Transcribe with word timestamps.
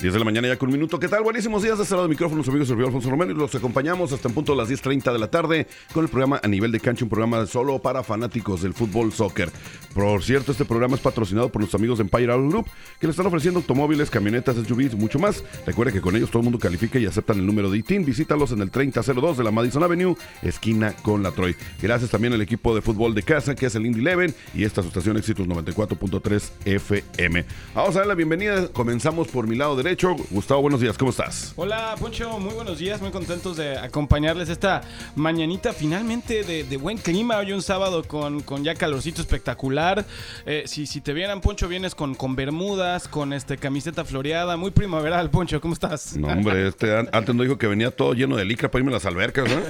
10 0.00 0.14
de 0.14 0.18
la 0.18 0.24
mañana 0.24 0.48
ya 0.48 0.56
con 0.56 0.70
un 0.70 0.72
minuto. 0.72 0.98
¿Qué 0.98 1.08
tal? 1.08 1.22
Buenísimos 1.22 1.62
días. 1.62 1.76
De 1.76 1.82
este 1.82 1.94
lado 1.94 2.06
de 2.06 2.08
micrófonos, 2.08 2.48
amigos, 2.48 2.68
servidor 2.68 2.88
Alfonso 2.88 3.10
Romero. 3.10 3.32
Y 3.32 3.34
los 3.34 3.54
acompañamos 3.54 4.14
hasta 4.14 4.28
en 4.28 4.34
punto 4.34 4.52
de 4.52 4.58
las 4.58 4.70
10.30 4.70 5.12
de 5.12 5.18
la 5.18 5.28
tarde 5.28 5.66
con 5.92 6.04
el 6.04 6.08
programa 6.08 6.40
A 6.42 6.48
Nivel 6.48 6.72
de 6.72 6.80
Cancha, 6.80 7.04
un 7.04 7.10
programa 7.10 7.44
solo 7.44 7.78
para 7.80 8.02
fanáticos 8.02 8.62
del 8.62 8.72
fútbol 8.72 9.12
soccer. 9.12 9.50
Por 9.92 10.22
cierto, 10.22 10.52
este 10.52 10.64
programa 10.64 10.94
es 10.94 11.02
patrocinado 11.02 11.50
por 11.50 11.60
nuestros 11.60 11.78
amigos 11.78 11.98
de 11.98 12.04
Empire 12.04 12.32
Auto 12.32 12.48
Group, 12.48 12.66
que 12.98 13.08
le 13.08 13.10
están 13.10 13.26
ofreciendo 13.26 13.60
automóviles, 13.60 14.08
camionetas, 14.08 14.56
SUVs 14.56 14.94
y 14.94 14.96
mucho 14.96 15.18
más. 15.18 15.44
Recuerde 15.66 15.92
que 15.92 16.00
con 16.00 16.16
ellos 16.16 16.30
todo 16.30 16.38
el 16.38 16.44
mundo 16.44 16.58
califica 16.58 16.98
y 16.98 17.04
aceptan 17.04 17.38
el 17.38 17.44
número 17.44 17.70
de 17.70 17.76
ITIN. 17.76 18.06
Visítalos 18.06 18.52
en 18.52 18.62
el 18.62 18.70
3002 18.70 19.36
de 19.36 19.44
la 19.44 19.50
Madison 19.50 19.82
Avenue, 19.82 20.16
esquina 20.42 20.94
con 21.02 21.22
la 21.22 21.32
Troy. 21.32 21.54
Gracias 21.82 22.10
también 22.10 22.32
al 22.32 22.40
equipo 22.40 22.74
de 22.74 22.80
fútbol 22.80 23.14
de 23.14 23.22
casa, 23.22 23.54
que 23.54 23.66
es 23.66 23.74
el 23.74 23.84
Indy 23.84 24.00
Eleven, 24.00 24.34
y 24.54 24.64
esta 24.64 24.80
estación 24.80 25.18
Éxitos 25.18 25.46
94.3 25.46 26.50
FM. 26.64 27.44
Vamos 27.74 27.96
a 27.96 27.98
dar 27.98 28.08
la 28.08 28.14
bienvenida. 28.14 28.68
Comenzamos 28.68 29.28
por 29.28 29.46
mi 29.46 29.56
lado 29.56 29.76
derecho. 29.76 29.89
Gustavo, 30.30 30.62
buenos 30.62 30.80
días, 30.80 30.96
¿cómo 30.96 31.10
estás? 31.10 31.52
Hola, 31.56 31.96
Poncho, 31.98 32.38
muy 32.38 32.54
buenos 32.54 32.78
días, 32.78 33.00
muy 33.00 33.10
contentos 33.10 33.56
de 33.56 33.76
acompañarles 33.76 34.48
esta 34.48 34.82
mañanita 35.16 35.72
finalmente 35.72 36.44
de, 36.44 36.76
buen 36.76 36.96
clima. 36.96 37.38
Hoy 37.38 37.50
un 37.50 37.60
sábado 37.60 38.04
con, 38.04 38.40
con 38.42 38.62
ya 38.62 38.76
calorcito 38.76 39.20
espectacular. 39.20 40.04
Eh, 40.46 40.62
si, 40.66 40.86
si 40.86 41.00
te 41.00 41.12
vieran, 41.12 41.40
Poncho, 41.40 41.66
vienes 41.66 41.96
con, 41.96 42.14
con 42.14 42.36
bermudas, 42.36 43.08
con 43.08 43.32
este 43.32 43.58
camiseta 43.58 44.04
floreada, 44.04 44.56
muy 44.56 44.70
primaveral, 44.70 45.28
Poncho, 45.28 45.60
¿cómo 45.60 45.74
estás? 45.74 46.16
No, 46.16 46.28
hombre, 46.28 46.68
este 46.68 46.96
antes 46.96 47.34
no 47.34 47.42
dijo 47.42 47.58
que 47.58 47.66
venía 47.66 47.90
todo 47.90 48.14
lleno 48.14 48.36
de 48.36 48.44
licra 48.44 48.70
para 48.70 48.82
irme 48.82 48.92
a 48.92 48.94
las 48.94 49.06
albercas, 49.06 49.48
¿no? 49.50 49.60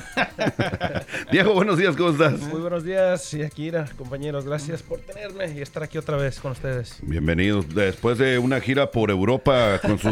Diego, 1.33 1.55
buenos 1.55 1.79
días, 1.79 1.97
¿cómo 1.97 2.11
estás? 2.11 2.39
Muy 2.41 2.61
buenos 2.61 2.85
días, 2.85 3.33
y 3.33 3.43
Akira, 3.43 3.89
compañeros, 3.97 4.45
gracias 4.45 4.83
por 4.83 5.01
tenerme 5.01 5.51
y 5.57 5.63
estar 5.63 5.83
aquí 5.83 5.97
otra 5.97 6.19
vez 6.19 6.41
con 6.41 6.53
ustedes. 6.53 6.99
Bienvenidos. 7.01 7.75
Después 7.75 8.19
de 8.19 8.39
una 8.39 8.61
gira 8.61 8.91
por 8.91 9.11
Europa 9.11 9.81
con 9.81 9.99
sus 9.99 10.10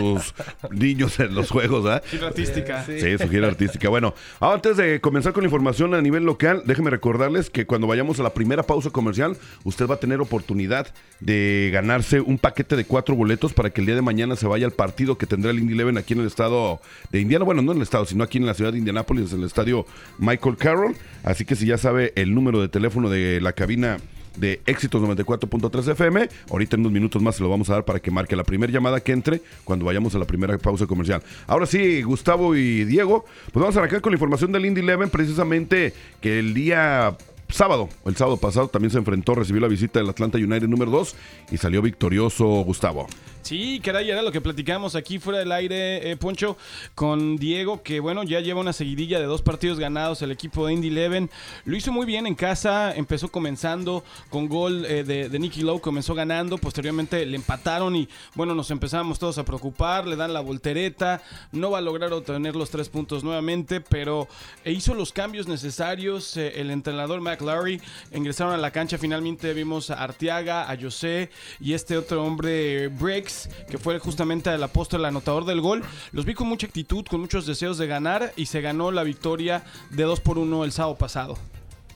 niños 0.70 1.18
en 1.20 1.34
los 1.34 1.50
juegos, 1.50 1.86
¿ah? 1.86 2.02
Gira 2.10 2.28
artística. 2.28 2.84
Sí, 2.84 3.18
su 3.18 3.28
gira 3.28 3.48
artística. 3.48 3.88
Bueno, 3.88 4.14
antes 4.40 4.76
de 4.76 5.00
comenzar 5.00 5.32
con 5.32 5.42
la 5.42 5.46
información 5.46 5.94
a 5.94 6.00
nivel 6.00 6.24
local, 6.24 6.62
déjenme 6.64 6.90
recordarles 6.90 7.50
que 7.50 7.66
cuando 7.66 7.86
vayamos 7.86 8.20
a 8.20 8.22
la 8.22 8.34
primera 8.34 8.62
pausa 8.62 8.90
comercial, 8.90 9.36
usted 9.64 9.86
va 9.86 9.94
a 9.94 10.00
tener 10.00 10.20
oportunidad 10.20 10.88
de 11.20 11.70
ganarse 11.72 12.20
un 12.20 12.38
paquete 12.38 12.76
de 12.76 12.84
cuatro 12.84 13.14
boletos 13.14 13.52
para 13.52 13.70
que 13.70 13.80
el 13.80 13.86
día 13.86 13.94
de 13.94 14.02
mañana 14.02 14.36
se 14.36 14.46
vaya 14.46 14.66
al 14.66 14.72
partido 14.72 15.18
que 15.18 15.26
tendrá 15.26 15.50
el 15.50 15.58
Indy 15.58 15.74
Eleven 15.74 15.98
aquí 15.98 16.14
en 16.14 16.20
el 16.20 16.26
estado 16.26 16.80
de 17.10 17.20
Indiana. 17.20 17.44
Bueno, 17.44 17.62
no 17.62 17.72
en 17.72 17.78
el 17.78 17.82
estado, 17.82 18.06
sino 18.06 18.24
aquí 18.24 18.38
en 18.38 18.46
la 18.46 18.54
ciudad 18.54 18.72
de 18.72 18.78
Indianápolis, 18.78 19.32
en 19.32 19.40
el 19.40 19.46
estadio 19.46 19.86
Michael 20.18 20.56
Carroll. 20.56 20.96
Así 21.24 21.44
que 21.44 21.56
si 21.56 21.66
ya 21.66 21.78
sabe 21.78 22.12
el 22.16 22.34
número 22.34 22.60
de 22.60 22.68
teléfono 22.68 23.10
de 23.10 23.40
la 23.40 23.52
cabina 23.52 23.98
de 24.38 24.60
Éxitos 24.66 25.02
94.3 25.02 25.92
FM. 25.92 26.28
Ahorita 26.50 26.76
en 26.76 26.80
unos 26.80 26.92
minutos 26.92 27.22
más 27.22 27.36
se 27.36 27.42
lo 27.42 27.48
vamos 27.48 27.70
a 27.70 27.74
dar 27.74 27.84
para 27.84 28.00
que 28.00 28.10
marque 28.10 28.36
la 28.36 28.44
primera 28.44 28.72
llamada 28.72 29.00
que 29.00 29.12
entre 29.12 29.42
cuando 29.64 29.84
vayamos 29.84 30.14
a 30.14 30.18
la 30.18 30.24
primera 30.24 30.56
pausa 30.58 30.86
comercial. 30.86 31.22
Ahora 31.46 31.66
sí, 31.66 32.02
Gustavo 32.02 32.56
y 32.56 32.84
Diego, 32.84 33.24
pues 33.52 33.60
vamos 33.60 33.76
a 33.76 33.80
arrancar 33.80 34.00
con 34.00 34.12
la 34.12 34.16
información 34.16 34.52
del 34.52 34.66
Indy 34.66 34.80
Eleven, 34.80 35.10
precisamente 35.10 35.92
que 36.20 36.38
el 36.38 36.54
día 36.54 37.16
sábado, 37.48 37.88
el 38.04 38.16
sábado 38.16 38.36
pasado 38.36 38.68
también 38.68 38.90
se 38.90 38.98
enfrentó, 38.98 39.34
recibió 39.34 39.60
la 39.60 39.68
visita 39.68 39.98
del 39.98 40.08
Atlanta 40.08 40.38
United 40.38 40.68
número 40.68 40.90
2 40.90 41.14
y 41.50 41.56
salió 41.56 41.82
victorioso 41.82 42.46
Gustavo. 42.64 43.06
Sí, 43.48 43.80
caray, 43.82 44.10
era 44.10 44.20
lo 44.20 44.30
que 44.30 44.42
platicamos 44.42 44.94
aquí 44.94 45.18
fuera 45.18 45.38
del 45.38 45.50
aire, 45.52 46.10
eh, 46.10 46.18
Poncho, 46.18 46.58
con 46.94 47.38
Diego, 47.38 47.82
que 47.82 47.98
bueno, 47.98 48.22
ya 48.22 48.40
lleva 48.40 48.60
una 48.60 48.74
seguidilla 48.74 49.18
de 49.20 49.24
dos 49.24 49.40
partidos 49.40 49.78
ganados 49.78 50.20
el 50.20 50.30
equipo 50.30 50.66
de 50.66 50.74
Indy 50.74 50.88
Eleven. 50.88 51.30
Lo 51.64 51.74
hizo 51.74 51.90
muy 51.90 52.04
bien 52.04 52.26
en 52.26 52.34
casa, 52.34 52.94
empezó 52.94 53.30
comenzando 53.30 54.04
con 54.28 54.48
gol 54.48 54.84
eh, 54.84 55.02
de, 55.02 55.38
Nicky 55.38 55.62
Lowe, 55.62 55.80
comenzó 55.80 56.14
ganando, 56.14 56.58
posteriormente 56.58 57.24
le 57.24 57.36
empataron 57.36 57.96
y 57.96 58.06
bueno, 58.34 58.54
nos 58.54 58.70
empezamos 58.70 59.18
todos 59.18 59.38
a 59.38 59.46
preocupar, 59.46 60.06
le 60.06 60.16
dan 60.16 60.34
la 60.34 60.40
voltereta, 60.40 61.22
no 61.50 61.70
va 61.70 61.78
a 61.78 61.80
lograr 61.80 62.12
obtener 62.12 62.54
los 62.54 62.68
tres 62.68 62.90
puntos 62.90 63.24
nuevamente, 63.24 63.80
pero 63.80 64.28
eh, 64.62 64.72
hizo 64.72 64.92
los 64.92 65.10
cambios 65.10 65.48
necesarios, 65.48 66.36
el 66.36 66.70
entrenador 66.70 67.22
McLaury 67.22 67.80
ingresaron 68.12 68.52
a 68.52 68.58
la 68.58 68.72
cancha, 68.72 68.98
finalmente 68.98 69.54
vimos 69.54 69.88
a 69.88 70.04
Arteaga, 70.04 70.70
a 70.70 70.76
José 70.78 71.30
y 71.60 71.72
este 71.72 71.96
otro 71.96 72.22
hombre, 72.22 72.88
Briggs, 72.88 73.37
que 73.70 73.78
fue 73.78 73.98
justamente 73.98 74.52
el 74.52 74.62
apóstol, 74.62 75.00
el 75.00 75.06
anotador 75.06 75.44
del 75.44 75.60
gol. 75.60 75.82
Los 76.12 76.24
vi 76.24 76.34
con 76.34 76.48
mucha 76.48 76.66
actitud, 76.66 77.04
con 77.06 77.20
muchos 77.20 77.46
deseos 77.46 77.78
de 77.78 77.86
ganar 77.86 78.32
y 78.36 78.46
se 78.46 78.60
ganó 78.60 78.90
la 78.90 79.02
victoria 79.02 79.64
de 79.90 80.02
2 80.02 80.20
por 80.20 80.38
1 80.38 80.64
el 80.64 80.72
sábado 80.72 80.96
pasado. 80.96 81.36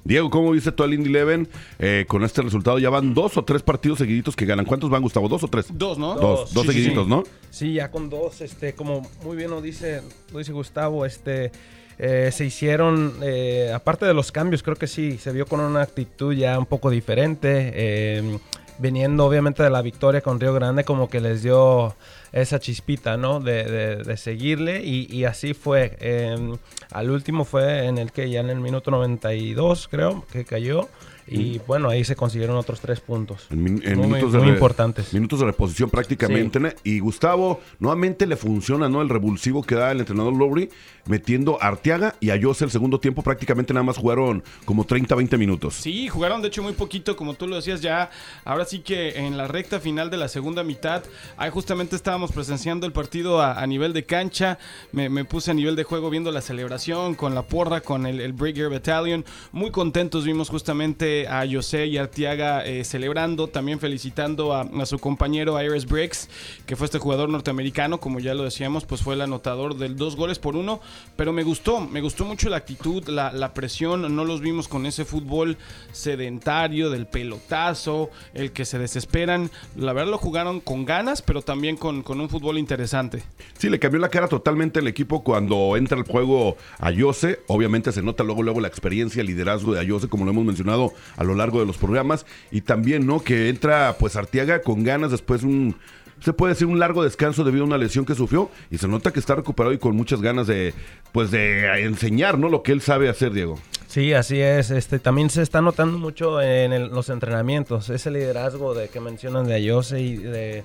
Diego, 0.05 0.31
¿cómo 0.31 0.51
viste 0.51 0.73
todo 0.73 0.87
el 0.87 0.95
Indy 0.95 1.11
Eleven 1.11 1.49
eh, 1.79 2.05
con 2.09 2.25
este 2.25 2.43
resultado? 2.43 2.79
Ya 2.79 2.91
van 2.91 3.15
dos 3.15 3.37
o 3.37 3.45
tres 3.45 3.63
partidos 3.63 3.99
seguiditos 3.99 4.35
que 4.35 4.47
ganan. 4.47 4.65
¿Cuántos 4.65 4.91
van, 4.91 5.03
Gustavo? 5.03 5.29
¿Dos 5.29 5.45
o 5.45 5.49
tres? 5.49 5.67
Dos, 5.73 5.97
¿no? 5.97 6.17
Dos, 6.17 6.53
dos, 6.53 6.67
seguiditos, 6.67 7.07
¿no? 7.07 7.23
Sí, 7.51 7.75
ya 7.75 7.91
con 7.91 8.11
dos, 8.11 8.41
este, 8.41 8.75
como 8.75 9.09
muy 9.23 9.37
bien 9.37 9.51
lo 9.51 9.61
dice, 9.61 10.03
lo 10.33 10.39
dice 10.41 10.53
Gustavo, 10.53 11.07
este, 11.07 11.53
eh, 11.99 12.31
se 12.33 12.45
hicieron, 12.45 13.15
eh, 13.23 13.71
aparte 13.73 14.05
de 14.05 14.15
los 14.15 14.33
cambios, 14.33 14.65
creo 14.65 14.77
que 14.77 14.89
sí, 14.89 15.19
se 15.19 15.31
vio 15.31 15.47
con 15.47 15.61
una 15.61 15.83
actitud 15.83 16.35
ya 16.35 16.59
un 16.59 16.67
poco 16.67 16.91
diferente 16.91 18.41
viniendo 18.83 19.25
obviamente 19.25 19.63
de 19.63 19.71
la 19.71 19.81
victoria 19.81 20.21
con 20.21 20.41
Río 20.41 20.53
Grande, 20.53 20.85
como 20.85 21.09
que 21.09 21.21
les 21.21 21.43
dio 21.43 21.95
esa 22.33 22.59
chispita, 22.59 23.17
¿no? 23.17 23.41
De, 23.41 24.17
seguirle 24.17 24.85
y, 24.85 25.25
así 25.25 25.55
fue. 25.55 25.97
Em, 26.01 26.57
al 26.91 27.11
último 27.11 27.45
fue 27.45 27.87
en 27.87 27.97
el 27.99 28.13
que 28.13 28.29
ya 28.29 28.41
en 28.41 28.51
el 28.51 28.61
minuto 28.61 28.91
92, 28.91 29.89
creo, 29.89 30.27
que 30.31 30.45
cayó. 30.45 30.89
Y 31.29 31.61
bueno, 31.67 31.89
ahí 31.89 32.05
se 32.05 32.17
consiguieron 32.17 32.57
otros 32.57 32.81
tres 32.81 33.01
puntos. 33.01 33.47
En, 33.51 33.63
minutos 33.63 34.35
muy 34.35 34.49
importantes. 34.49 35.15
Minutos 35.15 35.39
de 35.39 35.47
reposición 35.47 35.89
prácticamente. 35.89 36.75
Y 36.83 36.99
Gustavo, 36.99 37.61
nuevamente 37.79 38.27
le 38.27 38.37
funciona, 38.37 38.89
¿no? 38.89 39.01
El 39.01 39.09
revulsivo 39.09 39.63
que 39.63 39.77
da 39.77 39.93
el 39.93 40.01
entrenador 40.01 40.35
Lowry 40.35 40.69
metiendo 41.07 41.61
a 41.61 41.69
Arteaga 41.69 42.15
y 42.21 42.31
a 42.31 42.41
Jose 42.41 42.65
el 42.65 42.71
segundo 42.71 43.01
tiempo 43.01 43.23
prácticamente 43.23 43.73
nada 43.75 43.85
más 43.85 43.97
jugaron 43.97 44.43
como 44.65 44.85
30, 44.85 45.15
20 45.15 45.39
minutos. 45.39 45.75
Sí, 45.75 46.09
jugaron 46.09 46.43
de 46.43 46.49
hecho 46.49 46.63
muy 46.63 46.73
poquito, 46.73 47.17
como 47.17 47.35
tú 47.35 47.47
lo 47.47 47.57
decías 47.57 47.81
ya. 47.81 48.11
Ahora 48.45 48.65
sí 48.65 48.81
que 48.81 49.19
en 49.19 49.37
la 49.37 49.49
recta 49.49 49.81
final 49.81 50.11
de 50.11 50.17
la 50.17 50.29
segunda 50.29 50.63
mitad, 50.63 51.03
ahí 51.37 51.51
justamente 51.51 51.97
estábamos 51.97 52.33
presenciando 52.33 52.87
el 52.87 52.93
partido 52.93 53.43
a, 53.43 53.67
nivel 53.67 53.93
de 53.93 54.05
cancha. 54.05 54.59
Me, 54.93 55.25
puse 55.25 55.51
a 55.51 55.55
nivel 55.55 55.77
de 55.77 55.85
juego 55.85 56.11
viendo 56.11 56.31
la 56.31 56.41
celebración 56.41 57.15
con 57.15 57.35
la 57.35 57.43
porra, 57.43 57.81
con 57.81 58.07
el, 58.07 58.21
el 58.21 58.33
Brigadier 58.33 58.71
Battalion. 58.71 59.25
Muy 59.53 59.71
contentos 59.71 60.25
vimos 60.25 60.49
justamente 60.49 61.27
a 61.29 61.45
José 61.51 61.87
y 61.87 61.99
Arteaga 61.99 62.65
eh, 62.65 62.85
celebrando, 62.85 63.49
también 63.49 63.81
felicitando 63.81 64.55
a, 64.55 64.87
su 64.87 64.99
compañero 64.99 65.61
Iris 65.63 65.87
Briggs, 65.87 66.29
que 66.67 66.77
fue 66.77 66.87
este 66.87 66.99
jugador 66.99 67.29
norteamericano, 67.29 68.01
como 68.01 68.21
ya 68.21 68.35
lo 68.35 68.43
decíamos, 68.43 68.85
pues 68.85 69.01
fue 69.01 69.15
el 69.15 69.21
anotador 69.21 69.77
del 69.77 69.97
dos 69.97 70.17
goles 70.17 70.39
por 70.39 70.57
uno 70.57 70.81
pero 71.17 71.33
me 71.33 71.43
gustó, 71.43 71.81
me 71.81 72.01
gustó 72.01 72.25
mucho 72.25 72.49
la 72.49 72.57
actitud, 72.57 73.07
la, 73.09 73.55
presión, 73.55 74.15
no 74.15 74.25
los 74.25 74.41
vimos 74.41 74.69
con 74.69 74.87
ese 74.87 75.05
fútbol 75.05 75.57
sedentario, 75.93 76.91
del 76.91 77.07
pelotazo, 77.07 78.11
el 78.35 78.53
que 78.53 78.65
se 78.65 78.79
desesperan, 78.79 79.51
la 79.77 79.93
verdad 79.93 80.11
lo 80.11 80.19
jugaron 80.19 80.61
con 80.61 80.85
ganas, 80.85 81.23
pero 81.23 81.43
también 81.43 81.77
con, 81.77 82.03
un 82.07 82.29
fútbol 82.29 82.59
interesante. 82.59 83.23
Sí, 83.59 83.69
le 83.69 83.79
cambió 83.79 84.01
la 84.01 84.09
cara 84.09 84.29
totalmente 84.29 84.81
el 84.81 84.89
equipo 84.89 85.23
cuando 85.23 85.77
entra 85.77 85.99
el 85.99 86.05
juego 86.05 86.57
a 86.79 86.89
Ayose, 86.89 87.41
obviamente 87.47 87.93
se 87.93 88.03
nota 88.03 88.25
luego, 88.25 88.43
luego 88.43 88.61
la 88.61 88.69
experiencia, 88.69 89.21
el 89.21 89.27
liderazgo 89.27 89.75
de 89.75 89.81
Ayose, 89.81 90.09
como 90.09 90.25
lo 90.25 90.31
hemos 90.31 90.45
mencionado 90.45 90.93
a 91.17 91.25
lo 91.25 91.35
largo 91.35 91.61
de 91.61 91.67
los 91.67 91.79
programas, 91.79 92.27
y 92.51 92.63
también, 92.63 93.07
¿no? 93.07 93.23
Que 93.23 93.49
entra 93.49 93.97
pues 93.99 94.17
Artiaga 94.17 94.63
con 94.63 94.85
ganas 94.85 95.11
después 95.11 95.43
un 95.43 95.77
se 96.25 96.33
puede 96.33 96.55
decir 96.55 96.67
un 96.67 96.79
largo 96.79 97.03
descanso 97.03 97.45
debido 97.45 97.65
a 97.65 97.67
una 97.67 97.79
lesión 97.79 98.05
que 98.05 98.15
sufrió 98.15 98.51
y 98.71 98.79
se 98.79 98.89
nota 98.89 99.13
que 99.13 99.21
está 99.21 99.35
recuperado 99.35 99.73
y 99.73 99.79
con 99.79 99.97
muchas 99.97 100.21
ganas 100.21 100.47
de 100.47 100.75
pues 101.13 101.31
de 101.31 101.85
enseñar, 101.85 102.39
¿no? 102.39 102.49
Lo 102.49 102.63
que 102.63 102.73
él 102.73 102.81
sabe 102.81 103.09
hacer, 103.09 103.33
Diego. 103.33 103.59
Sí, 103.87 104.13
así 104.15 104.41
es. 104.41 104.71
Este 104.71 104.99
también 104.99 105.29
se 105.29 105.43
está 105.43 105.61
notando 105.61 105.99
mucho 105.99 106.41
en 106.41 106.91
los 106.91 107.09
entrenamientos, 107.11 107.91
ese 107.91 108.11
liderazgo 108.11 108.75
de 108.75 108.89
que 108.89 109.01
mencionan 109.01 109.47
de 109.47 109.55
Ayose 109.55 110.01
y 110.01 110.17
de 110.17 110.65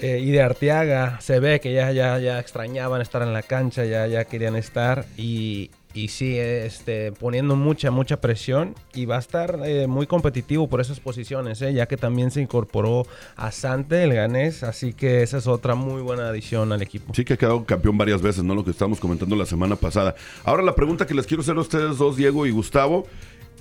eh, 0.00 0.18
y 0.20 0.30
de 0.30 0.42
Arteaga 0.42 1.20
se 1.20 1.38
ve 1.40 1.60
que 1.60 1.72
ya, 1.72 1.92
ya, 1.92 2.18
ya 2.18 2.40
extrañaban 2.40 3.00
estar 3.00 3.22
en 3.22 3.32
la 3.32 3.42
cancha, 3.42 3.84
ya, 3.84 4.06
ya 4.06 4.24
querían 4.24 4.56
estar 4.56 5.04
y, 5.16 5.70
y 5.94 6.08
sí, 6.08 6.36
este, 6.36 7.12
poniendo 7.12 7.54
mucha, 7.54 7.92
mucha 7.92 8.20
presión 8.20 8.74
y 8.92 9.06
va 9.06 9.16
a 9.16 9.20
estar 9.20 9.60
eh, 9.64 9.86
muy 9.86 10.06
competitivo 10.06 10.68
por 10.68 10.80
esas 10.80 10.98
posiciones, 10.98 11.62
eh, 11.62 11.72
ya 11.72 11.86
que 11.86 11.96
también 11.96 12.32
se 12.32 12.42
incorporó 12.42 13.06
a 13.36 13.52
Sante, 13.52 14.02
el 14.02 14.12
ganés, 14.12 14.64
así 14.64 14.92
que 14.92 15.22
esa 15.22 15.38
es 15.38 15.46
otra 15.46 15.76
muy 15.76 16.02
buena 16.02 16.28
adición 16.28 16.72
al 16.72 16.82
equipo. 16.82 17.14
Sí 17.14 17.24
que 17.24 17.34
ha 17.34 17.36
quedado 17.36 17.64
campeón 17.64 17.96
varias 17.96 18.20
veces, 18.20 18.42
¿no? 18.42 18.56
Lo 18.56 18.64
que 18.64 18.72
estábamos 18.72 18.98
comentando 18.98 19.36
la 19.36 19.46
semana 19.46 19.76
pasada. 19.76 20.16
Ahora 20.44 20.64
la 20.64 20.74
pregunta 20.74 21.06
que 21.06 21.14
les 21.14 21.26
quiero 21.26 21.42
hacer 21.42 21.56
a 21.56 21.60
ustedes 21.60 21.96
dos, 21.96 22.16
Diego 22.16 22.44
y 22.44 22.50
Gustavo, 22.50 23.06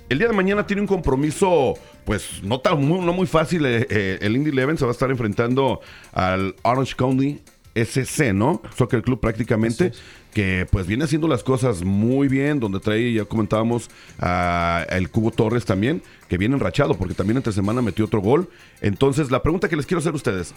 el 0.10 0.18
día 0.18 0.28
de 0.28 0.34
mañana 0.34 0.66
tiene 0.66 0.82
un 0.82 0.88
compromiso, 0.88 1.76
pues 2.04 2.42
no 2.44 2.60
tan 2.60 2.84
muy, 2.84 3.00
no 3.00 3.14
muy 3.14 3.28
fácil. 3.28 3.66
eh, 3.66 3.88
eh, 3.90 4.18
el 4.22 4.36
Indy 4.36 4.50
Eleven 4.50 4.78
se 4.78 4.86
va 4.86 4.92
a 4.92 4.94
estar 4.94 5.12
enfrentando 5.12 5.82
al 6.12 6.56
Orange 6.64 6.96
County 6.96 7.42
SC, 7.76 8.34
¿no? 8.34 8.62
Soccer 8.76 9.02
Club 9.02 9.20
prácticamente. 9.20 9.92
Que 10.34 10.66
pues 10.72 10.88
viene 10.88 11.04
haciendo 11.04 11.28
las 11.28 11.44
cosas 11.44 11.84
muy 11.84 12.28
bien, 12.28 12.60
donde 12.60 12.80
trae, 12.80 13.14
ya 13.14 13.26
comentábamos, 13.26 13.90
a 14.20 14.84
el 14.90 15.12
Cubo 15.12 15.30
Torres 15.30 15.64
también, 15.64 16.02
que 16.28 16.40
viene 16.40 16.56
enrachado, 16.56 16.96
porque 16.98 17.14
también 17.14 17.38
entre 17.38 17.54
semana 17.54 17.84
metió 17.84 18.06
otro 18.06 18.20
gol. 18.20 18.50
Entonces, 18.82 19.30
la 19.30 19.44
pregunta 19.44 19.70
que 19.70 19.76
les 19.76 19.86
quiero 19.86 20.00
hacer 20.00 20.14
a 20.14 20.16
ustedes, 20.16 20.56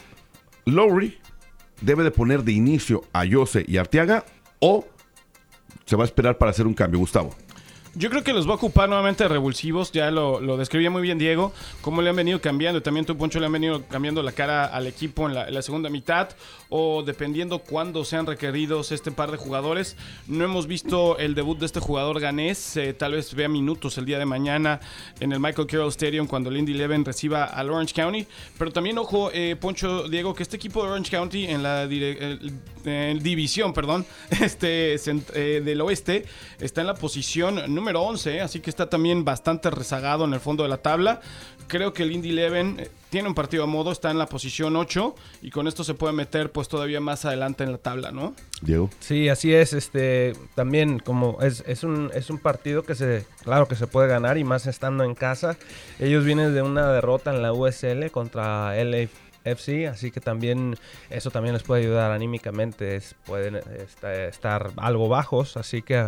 ¿Lowry 0.64 1.18
debe 1.82 2.04
de 2.04 2.10
poner 2.10 2.42
de 2.42 2.52
inicio 2.52 3.04
a 3.12 3.24
Jose 3.30 3.66
y 3.68 3.76
Arteaga 3.76 4.24
o 4.60 4.86
se 5.84 5.94
va 5.94 6.04
a 6.04 6.06
esperar 6.06 6.38
para 6.38 6.52
hacer 6.52 6.66
un 6.66 6.72
cambio, 6.72 6.98
Gustavo? 6.98 7.34
Yo 7.98 8.10
creo 8.10 8.22
que 8.22 8.34
los 8.34 8.46
va 8.46 8.52
a 8.52 8.56
ocupar 8.56 8.90
nuevamente 8.90 9.26
revulsivos, 9.26 9.90
ya 9.90 10.10
lo, 10.10 10.38
lo 10.38 10.58
describía 10.58 10.90
muy 10.90 11.00
bien 11.00 11.16
Diego, 11.16 11.54
cómo 11.81 12.02
le 12.02 12.10
han 12.10 12.16
venido 12.16 12.43
cambiando, 12.43 12.82
también 12.82 13.06
tú, 13.06 13.16
Poncho, 13.16 13.40
le 13.40 13.46
han 13.46 13.52
venido 13.52 13.84
cambiando 13.88 14.22
la 14.22 14.32
cara 14.32 14.66
al 14.66 14.87
equipo 14.87 15.26
en 15.26 15.34
la, 15.34 15.62
segunda 15.62 15.88
mitad, 15.88 16.28
o 16.69 17.02
dependiendo 17.02 17.60
cuándo 17.60 18.04
sean 18.04 18.26
requeridos 18.26 18.93
este 18.93 19.12
par 19.12 19.31
de 19.31 19.38
jugadores. 19.38 19.96
No 20.26 20.44
hemos 20.44 20.66
visto 20.66 21.16
el 21.16 21.34
debut 21.34 21.58
de 21.58 21.64
este 21.64 21.81
jugador 21.81 22.20
ganés, 22.20 22.76
eh, 22.76 22.93
tal 22.93 23.12
vez 23.12 23.34
vea 23.34 23.48
minutos 23.48 23.96
el 23.96 24.04
día 24.04 24.19
de 24.19 24.26
mañana 24.26 24.78
en 25.19 25.32
el 25.32 25.40
Michael 25.40 25.66
Carroll 25.66 25.88
Stadium 25.88 26.26
cuando 26.26 26.50
el 26.50 26.58
Indy 26.58 26.72
Eleven 26.72 27.02
reciba 27.02 27.44
al 27.44 27.70
Orange 27.70 27.94
County, 27.94 28.26
pero 28.58 28.72
también 28.72 28.99
ojo, 28.99 29.31
eh, 29.32 29.56
Poncho, 29.58 30.06
Diego, 30.06 30.34
que 30.34 30.42
este 30.42 30.56
equipo 30.56 30.82
de 30.84 30.90
Orange 30.90 31.16
County 31.16 31.46
en 31.46 31.62
la 31.62 31.84
el- 31.84 32.52
el 32.84 33.22
división, 33.22 33.72
perdón, 33.72 34.04
este 34.42 34.96
eh, 34.96 35.62
del 35.64 35.81
oeste 35.81 36.26
está 36.60 36.82
en 36.82 36.88
la 36.88 36.94
posición 36.94 37.62
número 37.75 37.85
11, 37.94 38.36
eh, 38.36 38.40
así 38.40 38.60
que 38.60 38.70
está 38.70 38.88
también 38.88 39.24
bastante 39.24 39.70
rezagado 39.70 40.24
en 40.24 40.34
el 40.34 40.40
fondo 40.40 40.62
de 40.62 40.68
la 40.68 40.78
tabla. 40.78 41.20
Creo 41.68 41.92
que 41.92 42.02
el 42.02 42.12
Indy 42.12 42.30
Eleven 42.30 42.80
eh, 42.80 42.90
tiene 43.10 43.28
un 43.28 43.34
partido 43.34 43.64
a 43.64 43.66
modo, 43.66 43.92
está 43.92 44.10
en 44.10 44.18
la 44.18 44.26
posición 44.26 44.74
8 44.74 45.14
y 45.42 45.50
con 45.50 45.68
esto 45.68 45.84
se 45.84 45.94
puede 45.94 46.12
meter 46.12 46.50
pues 46.50 46.68
todavía 46.68 47.00
más 47.00 47.24
adelante 47.24 47.64
en 47.64 47.72
la 47.72 47.78
tabla, 47.78 48.10
¿no? 48.10 48.34
Diego. 48.62 48.90
Sí, 48.98 49.28
así 49.28 49.54
es. 49.54 49.72
Este, 49.72 50.32
también 50.54 50.98
como 50.98 51.38
es, 51.42 51.62
es 51.66 51.84
un 51.84 52.10
es 52.14 52.30
un 52.30 52.38
partido 52.38 52.82
que 52.82 52.94
se, 52.94 53.26
claro 53.44 53.68
que 53.68 53.76
se 53.76 53.86
puede 53.86 54.08
ganar 54.08 54.38
y 54.38 54.44
más 54.44 54.66
estando 54.66 55.04
en 55.04 55.14
casa. 55.14 55.56
Ellos 55.98 56.24
vienen 56.24 56.54
de 56.54 56.62
una 56.62 56.90
derrota 56.90 57.34
en 57.34 57.42
la 57.42 57.52
USL 57.52 58.10
contra 58.10 58.76
LAFC, 59.46 59.87
así 59.90 60.10
que 60.10 60.20
también 60.20 60.76
eso 61.10 61.31
también 61.31 61.54
les 61.54 61.62
puede 61.62 61.82
ayudar 61.82 62.10
anímicamente. 62.10 62.96
Es- 62.96 63.14
pueden 63.26 63.56
esta- 63.56 64.25
estar 64.26 64.70
algo 64.76 65.08
bajos, 65.08 65.56
así 65.56 65.82
que 65.82 66.04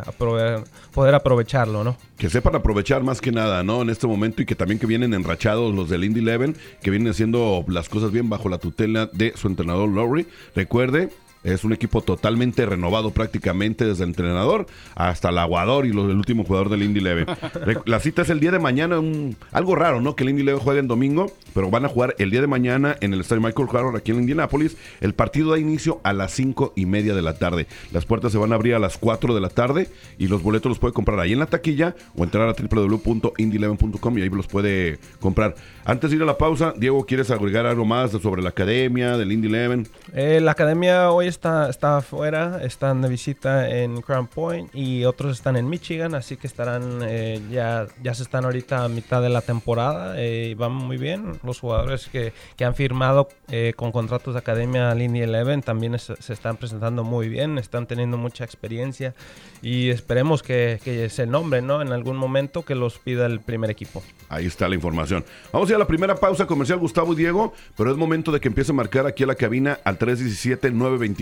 poder 0.93 1.15
aprovecharlo, 1.15 1.85
¿no? 1.85 1.97
Que 2.19 2.29
sepan 2.31 2.55
aprovechar 2.57 3.03
más 3.03 3.21
que 3.21 3.33
nada, 3.33 3.63
¿no? 3.63 3.83
En 3.83 3.91
este 3.91 4.07
momento 4.07 4.43
y 4.43 4.47
que 4.47 4.55
también 4.55 4.79
que 4.79 4.87
vienen 4.87 5.15
enrachados 5.15 5.75
los 5.75 5.89
del 5.89 6.05
Indy 6.05 6.21
Eleven, 6.21 6.57
que 6.83 6.91
vienen 6.91 7.11
haciendo 7.11 7.65
las 7.69 7.89
cosas 7.89 8.11
bien 8.11 8.29
bajo 8.29 8.49
la 8.49 8.59
tutela 8.59 9.09
de 9.13 9.33
su 9.37 9.49
entrenador 9.49 9.89
Lowry. 9.89 10.27
Recuerde, 10.55 11.11
es 11.45 11.65
un 11.65 11.73
equipo 11.73 12.03
totalmente 12.03 12.67
renovado 12.67 13.11
prácticamente 13.13 13.85
desde 13.85 14.05
el 14.05 14.11
entrenador 14.11 14.67
hasta 14.95 15.29
el 15.31 15.39
aguador 15.39 15.87
y 15.87 15.93
lo 15.93 16.07
del 16.07 16.17
último 16.17 16.45
jugador 16.45 16.69
del 16.69 16.83
Indy 16.83 17.01
Eleven. 17.01 17.27
Re- 17.65 17.79
La 17.87 18.01
cita 18.01 18.23
es 18.23 18.31
el 18.31 18.41
día 18.41 18.51
de 18.51 18.59
mañana, 18.59 18.99
un- 18.99 19.37
algo 19.53 19.75
raro, 19.77 20.01
¿no? 20.01 20.15
Que 20.17 20.25
el 20.25 20.31
Indy 20.31 20.43
Eleven 20.43 20.61
juegue 20.61 20.81
en 20.81 20.89
domingo, 20.89 21.31
pero 21.55 21.71
van 21.71 21.85
a 21.85 21.89
jugar 21.89 22.15
el 22.19 22.31
día 22.31 22.41
de 22.41 22.47
mañana 22.47 22.97
en 23.01 23.13
el 23.15 23.21
estadio 23.21 23.41
Michael 23.43 23.69
Carroll 23.71 23.97
aquí 23.97 24.11
en 24.11 24.19
Indianapolis. 24.19 24.77
El 25.01 25.15
partido 25.15 25.53
da 25.53 25.59
inicio 25.59 26.01
a 26.05 26.13
las 26.13 26.33
cinco 26.33 26.73
y 26.77 26.87
media 26.87 27.15
de 27.15 27.23
la 27.23 27.39
tarde. 27.39 27.67
Las 27.93 28.05
puertas 28.05 28.33
se 28.33 28.39
van 28.39 28.53
a 28.53 28.57
abrir 28.57 28.75
a 28.75 28.79
las 28.79 28.99
4 28.99 29.35
de 29.35 29.41
la 29.41 29.49
tarde 29.49 29.89
y 30.19 30.27
los 30.29 30.43
boletos 30.43 30.69
los 30.71 30.79
puede 30.79 30.93
comprar 30.95 31.19
ahí 31.21 31.33
en 31.33 31.39
la 31.39 31.47
taquilla 31.47 31.95
o 32.17 32.25
entrar 32.25 32.49
a 32.49 32.55
www.indyeleven.com 32.55 34.19
y 34.19 34.23
ahí 34.23 34.29
los 34.31 34.47
puede 34.47 34.99
comprar. 35.21 35.55
Antes 35.85 36.11
de 36.11 36.17
ir 36.17 36.23
a 36.23 36.27
la 36.27 36.37
pausa, 36.37 36.75
Diego, 36.77 37.05
¿quieres 37.07 37.31
agregar 37.31 37.65
algo 37.67 37.85
más 37.85 38.11
sobre 38.11 38.43
la 38.43 38.51
academia 38.51 39.17
del 39.17 39.33
Indy 39.33 39.49
Eleven? 39.49 39.89
Eh, 40.15 40.41
la 40.43 40.51
academia 40.53 41.11
hoy 41.11 41.28
está, 41.29 41.69
está 41.71 41.99
afuera, 41.99 42.61
están 42.63 43.03
de 43.03 43.09
visita 43.09 43.69
en 43.71 44.01
Crown 44.03 44.27
Point 44.27 44.75
y 44.75 45.05
otros 45.05 45.33
están 45.37 45.57
en 45.57 45.69
Michigan, 45.69 46.15
así 46.15 46.37
que 46.37 46.47
estarán 46.47 47.01
eh, 47.03 47.41
ya, 47.51 47.87
ya 48.03 48.15
se 48.15 48.23
están 48.23 48.45
ahorita 48.45 48.85
a 48.85 48.89
mitad 48.89 49.23
de 49.23 49.29
la 49.29 49.41
temporada 49.43 50.15
eh, 50.21 50.49
y 50.51 50.55
van 50.55 50.73
muy 50.73 50.97
bien. 50.97 51.39
Los 51.45 51.61
jugadores 51.61 52.09
que, 52.11 52.33
que 52.57 52.65
han 52.65 52.75
firmado 52.75 53.29
eh, 53.49 53.73
con 53.77 53.93
contratos 53.93 54.35
de 54.35 54.41
academia 54.41 54.95
Lindy 54.95 55.21
Eleven 55.21 55.63
también 55.63 55.95
es- 55.95 56.13
se 56.19 56.33
están 56.33 56.57
presentando 56.57 57.05
muy 57.05 57.29
bien, 57.29 57.59
están 57.59 57.87
teniendo 57.87 58.17
mucha 58.17 58.45
experiencia 58.45 59.15
y 59.63 59.91
esperemos 59.91 60.43
que, 60.43 60.81
que 60.83 61.09
se 61.11 61.27
nombren 61.27 61.67
¿no? 61.67 61.83
en 61.83 61.93
algún 61.93 62.17
momento 62.17 62.65
que 62.65 62.75
los 62.75 62.99
pida 62.99 63.27
el 63.27 63.41
primer 63.41 63.71
equipo. 63.71 64.03
Ahí 64.29 64.47
está 64.47 64.69
la 64.69 64.75
información. 64.75 65.25
Vamos 65.53 65.69
a 65.69 65.73
ir 65.73 65.77
a 65.77 65.79
la 65.79 65.87
primera 65.87 66.15
pausa 66.15 66.47
comercial, 66.47 66.79
Gustavo 66.79 67.13
y 67.13 67.17
Diego, 67.17 67.53
pero 67.77 67.91
es 67.91 67.97
momento 67.97 68.31
de 68.31 68.41
que 68.41 68.49
empiece 68.49 68.73
a 68.73 68.75
marcar 68.75 69.07
aquí 69.07 69.25
a 69.25 69.27
la 69.27 69.35
cabina 69.35 69.79
al 69.85 69.97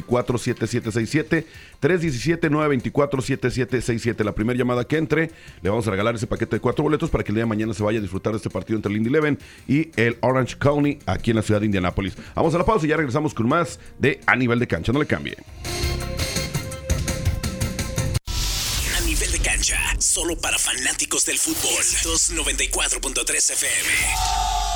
317-924-7767. 0.02 1.44
317-924-7767. 1.80 4.24
La 4.24 4.34
primera 4.34 4.58
llamada 4.58 4.84
que 4.84 4.96
entre, 4.96 5.30
le 5.62 5.70
vamos 5.70 5.86
a 5.86 5.90
regalar 5.90 6.14
ese 6.14 6.26
paquete 6.26 6.56
de 6.56 6.60
cuatro 6.60 6.82
boletos 6.82 7.10
para 7.10 7.22
que 7.24 7.32
el 7.32 7.36
día 7.36 7.44
de 7.44 7.48
mañana 7.48 7.74
se 7.74 7.82
vaya 7.82 7.98
a 7.98 8.02
disfrutar 8.02 8.32
de 8.32 8.38
este 8.38 8.48
partido 8.50 8.76
entre 8.76 8.90
el 8.90 8.98
Indy 8.98 9.08
Eleven 9.08 9.38
y 9.68 9.90
el 9.96 10.16
Orange 10.20 10.56
County 10.58 10.98
aquí 11.06 11.30
en 11.30 11.36
la 11.36 11.42
ciudad 11.42 11.60
de 11.60 11.66
Indianápolis. 11.66 12.14
Vamos 12.34 12.54
a 12.54 12.58
la 12.58 12.64
pausa 12.64 12.86
y 12.86 12.88
ya 12.90 12.96
regresamos 12.96 13.34
con 13.34 13.48
más 13.48 13.78
de 13.98 14.20
A 14.26 14.36
Nivel 14.36 14.58
de 14.58 14.66
Cancha. 14.66 14.92
No 14.92 15.00
le 15.00 15.06
cambie. 15.06 15.36
A 18.96 19.00
nivel 19.02 19.32
de 19.32 19.38
cancha, 19.38 19.78
solo 19.98 20.36
para 20.36 20.58
fanáticos 20.58 21.24
del 21.26 21.38
fútbol. 21.38 21.82
294.3 22.02 23.52
FM. 23.52 24.75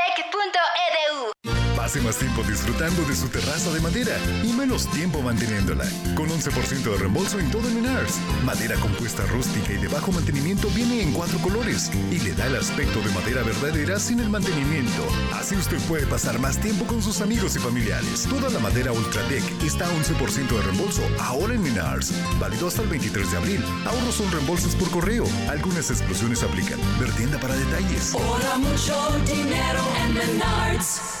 ivytech.edu. 0.41 1.50
Pase 1.91 2.03
más 2.05 2.15
tiempo 2.15 2.41
disfrutando 2.43 3.03
de 3.03 3.13
su 3.13 3.27
terraza 3.27 3.69
de 3.69 3.81
madera 3.81 4.17
y 4.45 4.53
menos 4.53 4.89
tiempo 4.91 5.21
manteniéndola. 5.21 5.83
Con 6.15 6.29
11% 6.29 6.83
de 6.83 6.97
reembolso 6.97 7.37
en 7.37 7.51
todo 7.51 7.69
Menards. 7.69 8.17
Madera 8.45 8.77
compuesta 8.77 9.25
rústica 9.25 9.73
y 9.73 9.75
de 9.75 9.89
bajo 9.89 10.13
mantenimiento 10.13 10.69
viene 10.69 11.01
en 11.01 11.11
cuatro 11.11 11.37
colores 11.39 11.91
y 12.09 12.19
le 12.19 12.31
da 12.33 12.47
el 12.47 12.55
aspecto 12.55 13.01
de 13.01 13.09
madera 13.09 13.43
verdadera 13.43 13.99
sin 13.99 14.21
el 14.21 14.29
mantenimiento. 14.29 15.05
Así 15.33 15.53
usted 15.57 15.79
puede 15.89 16.07
pasar 16.07 16.39
más 16.39 16.57
tiempo 16.61 16.85
con 16.85 17.01
sus 17.01 17.19
amigos 17.19 17.57
y 17.57 17.59
familiares. 17.59 18.25
Toda 18.29 18.49
la 18.49 18.59
madera 18.59 18.93
Ultradec 18.93 19.43
está 19.61 19.85
a 19.85 19.91
11% 19.91 20.47
de 20.47 20.61
reembolso 20.61 21.01
ahora 21.19 21.55
en 21.55 21.61
Menards. 21.61 22.13
Válido 22.39 22.69
hasta 22.69 22.83
el 22.83 22.87
23 22.87 23.31
de 23.31 23.37
abril. 23.37 23.65
Ahorros 23.85 24.15
son 24.15 24.31
reembolsos 24.31 24.75
por 24.75 24.89
correo. 24.91 25.25
Algunas 25.49 25.91
exclusiones 25.91 26.41
aplican. 26.41 26.79
Ver 27.01 27.11
tienda 27.17 27.37
para 27.37 27.53
detalles. 27.53 28.15
Ahora 28.15 28.57
mucho 28.59 28.95
dinero 29.25 29.83
en 30.05 30.13
Menards. 30.13 31.20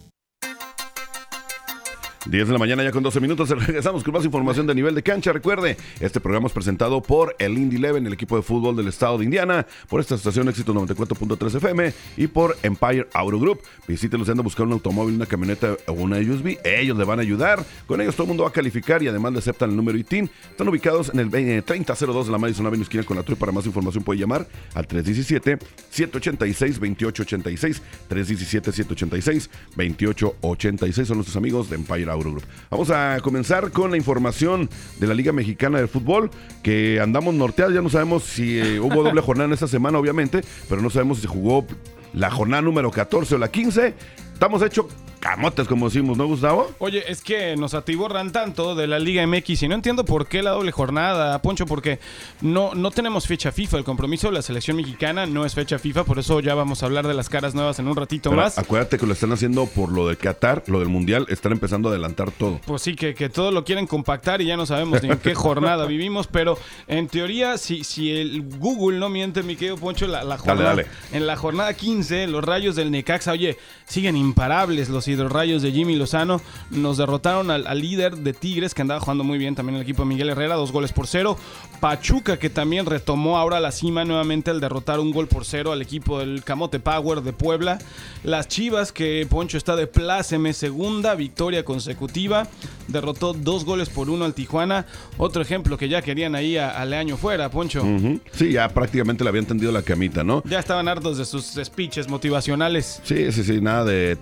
10 2.25 2.47
de 2.47 2.53
la 2.53 2.59
mañana 2.59 2.83
ya 2.83 2.91
con 2.91 3.01
12 3.01 3.19
minutos. 3.19 3.49
Regresamos 3.67 4.03
con 4.03 4.13
más 4.13 4.23
información 4.23 4.67
de 4.67 4.75
nivel 4.75 4.93
de 4.93 5.01
cancha. 5.01 5.33
Recuerde, 5.33 5.75
este 5.99 6.19
programa 6.19 6.45
es 6.47 6.53
presentado 6.53 7.01
por 7.01 7.35
el 7.39 7.57
Indy 7.57 7.77
Eleven, 7.77 8.05
el 8.05 8.13
equipo 8.13 8.35
de 8.35 8.43
fútbol 8.43 8.75
del 8.75 8.87
estado 8.87 9.17
de 9.17 9.25
Indiana, 9.25 9.65
por 9.89 9.99
esta 9.99 10.13
estación 10.15 10.47
Éxito 10.47 10.71
94.3 10.73 11.55
FM 11.55 11.93
y 12.17 12.27
por 12.27 12.55
Empire 12.61 13.07
Auto 13.13 13.39
Group. 13.39 13.61
Visítelos 13.87 14.27
si 14.27 14.31
anda 14.31 14.43
buscando 14.43 14.67
un 14.67 14.73
automóvil, 14.73 15.15
una 15.15 15.25
camioneta 15.25 15.75
o 15.87 15.93
una 15.93 16.17
USB. 16.17 16.59
Ellos 16.63 16.95
le 16.97 17.05
van 17.05 17.17
a 17.19 17.23
ayudar. 17.23 17.65
Con 17.87 18.01
ellos 18.01 18.15
todo 18.15 18.25
el 18.25 18.29
mundo 18.29 18.43
va 18.43 18.49
a 18.49 18.53
calificar 18.53 19.01
y 19.01 19.07
además 19.07 19.35
aceptan 19.35 19.71
el 19.71 19.75
número 19.75 19.97
ITIN. 19.97 20.29
Están 20.51 20.67
ubicados 20.67 21.09
en 21.13 21.19
el 21.19 21.33
eh, 21.33 21.63
3002 21.63 22.27
de 22.27 22.31
la 22.31 22.37
Madison 22.37 22.67
Avenue, 22.67 22.83
esquina 22.83 23.03
con 23.03 23.17
la 23.17 23.23
Troy. 23.23 23.35
Para 23.35 23.51
más 23.51 23.65
información 23.65 24.03
puede 24.03 24.19
llamar 24.19 24.47
al 24.75 24.87
317-786-2886. 24.87 27.81
317-786-2886. 28.09 31.05
Son 31.05 31.17
nuestros 31.17 31.35
amigos 31.35 31.67
de 31.69 31.77
Empire 31.77 32.10
Group. 32.15 32.43
Vamos 32.69 32.89
a 32.89 33.19
comenzar 33.21 33.71
con 33.71 33.91
la 33.91 33.97
información 33.97 34.69
de 34.99 35.07
la 35.07 35.13
Liga 35.13 35.31
Mexicana 35.31 35.79
de 35.79 35.87
Fútbol, 35.87 36.29
que 36.63 36.99
andamos 36.99 37.33
norteados, 37.33 37.73
ya 37.73 37.81
no 37.81 37.89
sabemos 37.89 38.23
si 38.23 38.59
eh, 38.59 38.79
hubo 38.81 39.03
doble 39.03 39.21
jornada 39.21 39.47
en 39.47 39.53
esta 39.53 39.67
semana, 39.67 39.97
obviamente, 39.97 40.41
pero 40.69 40.81
no 40.81 40.89
sabemos 40.89 41.17
si 41.17 41.23
se 41.23 41.27
jugó 41.27 41.65
la 42.13 42.29
jornada 42.29 42.61
número 42.61 42.91
14 42.91 43.35
o 43.35 43.37
la 43.37 43.49
15. 43.49 43.93
Estamos 44.33 44.61
hechos 44.63 44.87
camotes, 45.21 45.67
como 45.67 45.85
decimos, 45.85 46.17
¿no, 46.17 46.25
Gustavo? 46.25 46.71
Oye, 46.79 47.03
es 47.09 47.21
que 47.21 47.55
nos 47.55 47.73
atiborran 47.75 48.31
tanto 48.31 48.75
de 48.75 48.87
la 48.87 48.99
Liga 48.99 49.25
MX 49.25 49.63
y 49.63 49.67
no 49.67 49.75
entiendo 49.75 50.03
por 50.03 50.27
qué 50.27 50.41
la 50.41 50.51
doble 50.51 50.71
jornada, 50.71 51.39
Poncho, 51.41 51.65
porque 51.65 51.99
no, 52.41 52.73
no 52.73 52.91
tenemos 52.91 53.27
fecha 53.27 53.51
FIFA. 53.51 53.77
El 53.77 53.83
compromiso 53.83 54.27
de 54.27 54.33
la 54.33 54.41
selección 54.41 54.77
mexicana 54.77 55.27
no 55.27 55.45
es 55.45 55.53
fecha 55.53 55.79
FIFA, 55.79 56.03
por 56.03 56.19
eso 56.19 56.39
ya 56.39 56.55
vamos 56.55 56.81
a 56.81 56.87
hablar 56.87 57.07
de 57.07 57.13
las 57.13 57.29
caras 57.29 57.53
nuevas 57.53 57.77
en 57.79 57.87
un 57.87 57.95
ratito 57.95 58.31
Pero 58.31 58.41
más. 58.41 58.57
Acuérdate 58.57 58.97
que 58.97 59.05
lo 59.05 59.13
están 59.13 59.31
haciendo 59.31 59.67
por 59.67 59.91
lo 59.91 60.07
del 60.07 60.17
Qatar, 60.17 60.63
lo 60.65 60.79
del 60.79 60.89
Mundial, 60.89 61.27
están 61.29 61.51
empezando 61.51 61.89
a 61.89 61.91
adelantar 61.91 62.31
todo. 62.31 62.59
Pues 62.65 62.81
sí, 62.81 62.95
que, 62.95 63.13
que 63.13 63.29
todo 63.29 63.51
lo 63.51 63.63
quieren 63.63 63.85
compactar 63.85 64.41
y 64.41 64.45
ya 64.45 64.57
no 64.57 64.65
sabemos 64.65 65.03
ni 65.03 65.09
en 65.11 65.19
qué 65.19 65.35
jornada 65.35 65.85
vivimos, 65.85 66.25
pero 66.27 66.57
en 66.87 67.07
teoría, 67.07 67.59
si, 67.59 67.83
si 67.83 68.11
el 68.11 68.41
Google 68.57 68.97
no 68.97 69.07
miente, 69.09 69.43
mi 69.43 69.55
querido 69.55 69.77
Poncho, 69.77 70.07
la, 70.07 70.23
la 70.23 70.39
jornada, 70.39 70.69
dale. 70.69 70.87
en 71.11 71.27
la 71.27 71.35
jornada 71.35 71.73
15, 71.75 72.25
los 72.25 72.43
rayos 72.43 72.75
del 72.75 72.89
Necaxa, 72.89 73.31
oye, 73.31 73.57
siguen 73.85 74.17
imparables 74.17 74.89
los 74.89 75.07
hidrorrayos 75.11 75.61
de 75.61 75.71
Jimmy 75.71 75.95
Lozano, 75.95 76.41
nos 76.71 76.97
derrotaron 76.97 77.51
al, 77.51 77.67
al 77.67 77.79
líder 77.79 78.17
de 78.17 78.33
Tigres, 78.33 78.73
que 78.73 78.81
andaba 78.81 78.99
jugando 78.99 79.23
muy 79.23 79.37
bien 79.37 79.55
también 79.55 79.75
el 79.75 79.83
equipo 79.83 80.03
de 80.03 80.09
Miguel 80.09 80.29
Herrera, 80.29 80.55
dos 80.55 80.71
goles 80.71 80.91
por 80.91 81.07
cero. 81.07 81.37
Pachuca, 81.79 82.37
que 82.37 82.49
también 82.49 82.85
retomó 82.85 83.37
ahora 83.37 83.59
la 83.59 83.71
cima 83.71 84.05
nuevamente 84.05 84.51
al 84.51 84.59
derrotar 84.59 84.99
un 84.99 85.11
gol 85.11 85.27
por 85.27 85.45
cero 85.45 85.71
al 85.71 85.81
equipo 85.81 86.19
del 86.19 86.43
Camote 86.43 86.79
Power 86.79 87.21
de 87.21 87.33
Puebla. 87.33 87.79
Las 88.23 88.47
Chivas, 88.47 88.91
que 88.91 89.25
Poncho 89.29 89.57
está 89.57 89.75
de 89.75 89.87
pláceme, 89.87 90.53
segunda 90.53 91.15
victoria 91.15 91.65
consecutiva, 91.65 92.47
derrotó 92.87 93.33
dos 93.33 93.65
goles 93.65 93.89
por 93.89 94.09
uno 94.09 94.25
al 94.25 94.33
Tijuana. 94.33 94.85
Otro 95.17 95.41
ejemplo 95.41 95.77
que 95.77 95.89
ya 95.89 96.01
querían 96.01 96.35
ahí 96.35 96.57
a, 96.57 96.69
a 96.69 96.85
Leaño 96.85 97.17
fuera, 97.17 97.49
Poncho. 97.49 97.83
Sí, 98.31 98.51
ya 98.51 98.69
prácticamente 98.69 99.23
le 99.23 99.29
habían 99.29 99.45
tendido 99.45 99.71
la 99.71 99.81
camita, 99.81 100.23
¿no? 100.23 100.43
Ya 100.45 100.59
estaban 100.59 100.87
hartos 100.87 101.17
de 101.17 101.25
sus 101.25 101.59
speeches 101.63 102.07
motivacionales. 102.07 103.01
Sí, 103.03 103.31
sí, 103.31 103.43
sí, 103.43 103.59
nada 103.59 103.85
de 103.85 104.17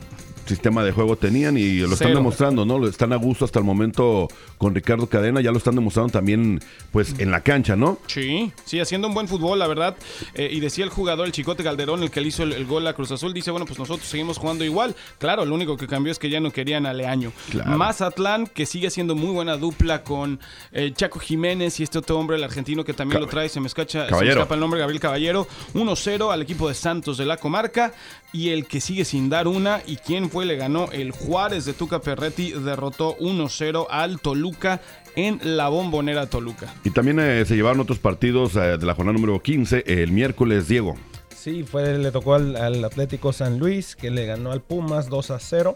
sistema 0.49 0.83
de 0.83 0.91
juego 0.91 1.15
tenían 1.15 1.57
y 1.57 1.77
lo 1.77 1.85
están 1.93 2.09
Cero. 2.09 2.15
demostrando, 2.15 2.65
¿no? 2.65 2.77
Lo 2.77 2.87
Están 2.87 3.13
a 3.13 3.15
gusto 3.15 3.45
hasta 3.45 3.59
el 3.59 3.65
momento 3.65 4.27
con 4.57 4.75
Ricardo 4.75 5.07
Cadena, 5.07 5.39
ya 5.41 5.51
lo 5.51 5.57
están 5.57 5.75
demostrando 5.75 6.11
también, 6.11 6.59
pues, 6.91 7.15
en 7.19 7.31
la 7.31 7.41
cancha, 7.41 7.75
¿no? 7.75 7.99
Sí, 8.07 8.51
sí, 8.65 8.79
haciendo 8.79 9.07
un 9.07 9.13
buen 9.13 9.27
fútbol, 9.27 9.59
la 9.59 9.67
verdad. 9.67 9.95
Eh, 10.33 10.49
y 10.51 10.59
decía 10.59 10.83
el 10.83 10.89
jugador, 10.89 11.25
el 11.25 11.31
Chicote 11.31 11.63
Calderón, 11.63 12.03
el 12.03 12.11
que 12.11 12.19
le 12.19 12.27
hizo 12.27 12.43
el, 12.43 12.51
el 12.53 12.65
gol 12.65 12.85
a 12.87 12.93
Cruz 12.93 13.11
Azul, 13.11 13.33
dice, 13.33 13.51
bueno, 13.51 13.65
pues 13.65 13.79
nosotros 13.79 14.07
seguimos 14.07 14.37
jugando 14.37 14.65
igual. 14.65 14.95
Claro, 15.19 15.45
lo 15.45 15.55
único 15.55 15.77
que 15.77 15.87
cambió 15.87 16.11
es 16.11 16.19
que 16.19 16.29
ya 16.29 16.39
no 16.39 16.51
querían 16.51 16.85
a 16.85 16.93
Leaño. 16.93 17.31
Claro. 17.51 17.77
Mazatlán, 17.77 18.47
que 18.47 18.65
sigue 18.65 18.87
haciendo 18.87 19.15
muy 19.15 19.31
buena 19.31 19.55
dupla 19.57 20.03
con 20.03 20.39
eh, 20.71 20.91
Chaco 20.93 21.19
Jiménez 21.19 21.79
y 21.79 21.83
este 21.83 21.99
otro 21.99 22.17
hombre, 22.17 22.37
el 22.37 22.43
argentino 22.43 22.83
que 22.83 22.93
también 22.93 23.21
lo 23.21 23.27
trae, 23.27 23.49
se 23.49 23.59
me, 23.59 23.67
escacha, 23.67 24.07
se 24.09 24.15
me 24.15 24.29
escapa 24.29 24.55
el 24.55 24.59
nombre, 24.59 24.79
Gabriel 24.79 24.99
Caballero. 24.99 25.47
1-0 25.73 26.33
al 26.33 26.41
equipo 26.41 26.67
de 26.67 26.73
Santos 26.73 27.17
de 27.17 27.25
la 27.25 27.37
comarca. 27.37 27.93
Y 28.31 28.49
el 28.49 28.67
que 28.67 28.79
sigue 28.79 29.05
sin 29.05 29.29
dar 29.29 29.47
una, 29.47 29.81
¿y 29.87 29.95
quién 29.97 30.29
fue? 30.29 30.38
Le 30.45 30.55
ganó 30.55 30.89
el 30.91 31.11
Juárez 31.11 31.65
de 31.65 31.73
Tuca 31.73 31.99
Perretti, 31.99 32.51
derrotó 32.51 33.17
1-0 33.17 33.87
al 33.89 34.19
Toluca 34.19 34.81
en 35.15 35.39
la 35.43 35.69
bombonera 35.69 36.27
Toluca. 36.27 36.73
Y 36.83 36.91
también 36.91 37.19
eh, 37.19 37.45
se 37.45 37.55
llevaron 37.55 37.79
otros 37.79 37.99
partidos 37.99 38.55
eh, 38.55 38.77
de 38.77 38.85
la 38.85 38.95
jornada 38.95 39.17
número 39.17 39.41
15, 39.41 39.83
el 39.85 40.11
miércoles, 40.11 40.67
Diego. 40.67 40.95
Sí, 41.35 41.63
fue, 41.63 41.97
le 41.97 42.11
tocó 42.11 42.35
al, 42.35 42.55
al 42.55 42.83
Atlético 42.83 43.31
San 43.31 43.59
Luis, 43.59 43.95
que 43.95 44.11
le 44.11 44.25
ganó 44.25 44.51
al 44.51 44.61
Pumas 44.61 45.09
2 45.09 45.31
a 45.31 45.39
0. 45.39 45.75